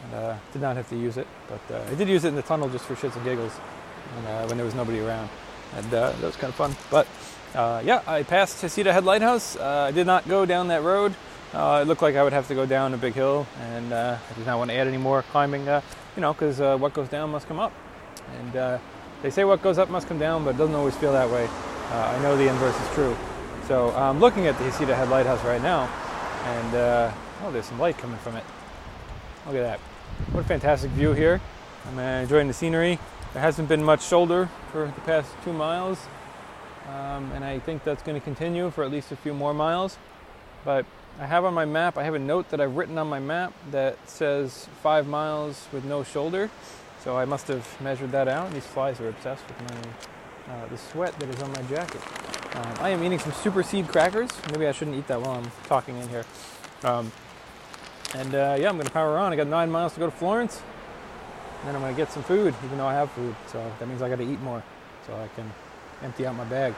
And, 0.04 0.14
uh, 0.14 0.36
did 0.52 0.60
not 0.60 0.74
have 0.76 0.88
to 0.88 0.96
use 0.96 1.16
it, 1.16 1.28
but 1.48 1.74
uh, 1.74 1.90
I 1.90 1.94
did 1.94 2.08
use 2.08 2.24
it 2.24 2.28
in 2.28 2.34
the 2.34 2.42
tunnel 2.42 2.68
just 2.68 2.84
for 2.86 2.96
shits 2.96 3.14
and 3.14 3.24
giggles 3.24 3.52
when, 3.52 4.26
uh, 4.26 4.46
when 4.46 4.56
there 4.56 4.66
was 4.66 4.74
nobody 4.74 4.98
around, 4.98 5.30
and 5.76 5.94
uh, 5.94 6.10
that 6.10 6.22
was 6.22 6.34
kind 6.34 6.50
of 6.50 6.56
fun. 6.56 6.74
But 6.90 7.06
uh, 7.54 7.82
yeah, 7.84 8.02
I 8.04 8.24
passed 8.24 8.60
Heceta 8.62 8.92
Head 8.92 9.04
Lighthouse. 9.04 9.56
I 9.56 9.92
did 9.92 10.08
not 10.08 10.28
go 10.28 10.44
down 10.44 10.68
that 10.68 10.82
road. 10.82 11.14
it 11.54 11.86
looked 11.86 12.02
like 12.02 12.16
I 12.16 12.24
would 12.24 12.32
have 12.32 12.48
to 12.48 12.54
go 12.56 12.66
down 12.66 12.94
a 12.94 12.98
big 12.98 13.14
hill, 13.14 13.46
and 13.60 13.94
I 13.94 14.18
did 14.36 14.44
not 14.44 14.58
want 14.58 14.72
to 14.72 14.76
add 14.76 14.88
any 14.88 14.98
more 14.98 15.22
climbing 15.22 15.68
you 16.16 16.20
know, 16.20 16.32
because 16.32 16.60
uh, 16.60 16.76
what 16.76 16.92
goes 16.92 17.08
down 17.08 17.30
must 17.30 17.46
come 17.48 17.60
up. 17.60 17.72
And 18.38 18.56
uh, 18.56 18.78
they 19.22 19.30
say 19.30 19.44
what 19.44 19.62
goes 19.62 19.78
up 19.78 19.88
must 19.88 20.08
come 20.08 20.18
down, 20.18 20.44
but 20.44 20.56
it 20.56 20.58
doesn't 20.58 20.74
always 20.74 20.96
feel 20.96 21.12
that 21.12 21.30
way. 21.30 21.48
Uh, 21.90 22.14
I 22.16 22.22
know 22.22 22.36
the 22.36 22.48
inverse 22.48 22.78
is 22.80 22.88
true. 22.94 23.16
So 23.68 23.90
I'm 23.94 24.18
looking 24.20 24.46
at 24.46 24.58
the 24.58 24.64
Heceta 24.64 24.94
Head 24.94 25.08
Lighthouse 25.08 25.42
right 25.44 25.62
now, 25.62 25.84
and 26.44 26.74
uh, 26.74 27.12
oh, 27.44 27.52
there's 27.52 27.66
some 27.66 27.78
light 27.78 27.96
coming 27.96 28.18
from 28.18 28.36
it. 28.36 28.44
Look 29.46 29.54
at 29.54 29.62
that. 29.62 29.78
What 30.32 30.44
a 30.44 30.48
fantastic 30.48 30.90
view 30.90 31.12
here. 31.12 31.40
I'm 31.88 31.98
uh, 31.98 32.02
enjoying 32.22 32.48
the 32.48 32.54
scenery. 32.54 32.98
There 33.32 33.42
hasn't 33.42 33.68
been 33.68 33.82
much 33.82 34.02
shoulder 34.04 34.48
for 34.72 34.86
the 34.86 35.00
past 35.02 35.32
two 35.44 35.52
miles, 35.52 35.98
um, 36.88 37.30
and 37.32 37.44
I 37.44 37.60
think 37.60 37.84
that's 37.84 38.02
going 38.02 38.18
to 38.18 38.24
continue 38.24 38.70
for 38.70 38.84
at 38.84 38.90
least 38.90 39.12
a 39.12 39.16
few 39.16 39.32
more 39.32 39.54
miles. 39.54 39.96
But 40.64 40.84
I 41.20 41.26
have 41.26 41.44
on 41.44 41.54
my 41.54 41.64
map, 41.64 41.96
I 41.96 42.04
have 42.04 42.14
a 42.14 42.18
note 42.18 42.50
that 42.50 42.60
I've 42.60 42.76
written 42.76 42.98
on 42.98 43.08
my 43.08 43.20
map 43.20 43.52
that 43.70 43.96
says 44.08 44.68
five 44.82 45.06
miles 45.06 45.68
with 45.72 45.84
no 45.84 46.02
shoulder. 46.02 46.50
So 47.02 47.16
I 47.16 47.24
must 47.24 47.48
have 47.48 47.66
measured 47.80 48.12
that 48.12 48.28
out. 48.28 48.52
These 48.52 48.66
flies 48.66 49.00
are 49.00 49.08
obsessed 49.08 49.44
with 49.48 49.60
my, 49.70 49.76
uh, 50.52 50.66
the 50.66 50.76
sweat 50.76 51.18
that 51.18 51.28
is 51.28 51.42
on 51.42 51.50
my 51.52 51.62
jacket. 51.62 52.00
Um, 52.54 52.74
I 52.80 52.90
am 52.90 53.02
eating 53.02 53.18
some 53.18 53.32
super 53.32 53.62
seed 53.62 53.88
crackers. 53.88 54.30
Maybe 54.50 54.66
I 54.66 54.72
shouldn't 54.72 54.96
eat 54.96 55.06
that 55.06 55.20
while 55.20 55.32
I'm 55.32 55.50
talking 55.66 55.96
in 55.96 56.08
here. 56.08 56.24
Um, 56.84 57.10
and 58.14 58.34
uh, 58.34 58.56
yeah, 58.58 58.68
I'm 58.68 58.76
to 58.78 58.90
power 58.90 59.16
on. 59.16 59.32
I 59.32 59.36
got 59.36 59.46
nine 59.46 59.70
miles 59.70 59.94
to 59.94 60.00
go 60.00 60.06
to 60.06 60.12
Florence. 60.12 60.60
And 61.60 61.68
then 61.68 61.76
I'm 61.76 61.94
to 61.94 61.96
get 61.96 62.12
some 62.12 62.22
food, 62.22 62.54
even 62.64 62.76
though 62.76 62.86
I 62.86 62.94
have 62.94 63.10
food. 63.12 63.34
So 63.46 63.72
that 63.78 63.88
means 63.88 64.02
I 64.02 64.08
got 64.08 64.18
to 64.18 64.30
eat 64.30 64.40
more 64.40 64.62
so 65.06 65.14
I 65.14 65.28
can 65.28 65.50
empty 66.02 66.26
out 66.26 66.34
my 66.34 66.44
bag. 66.44 66.74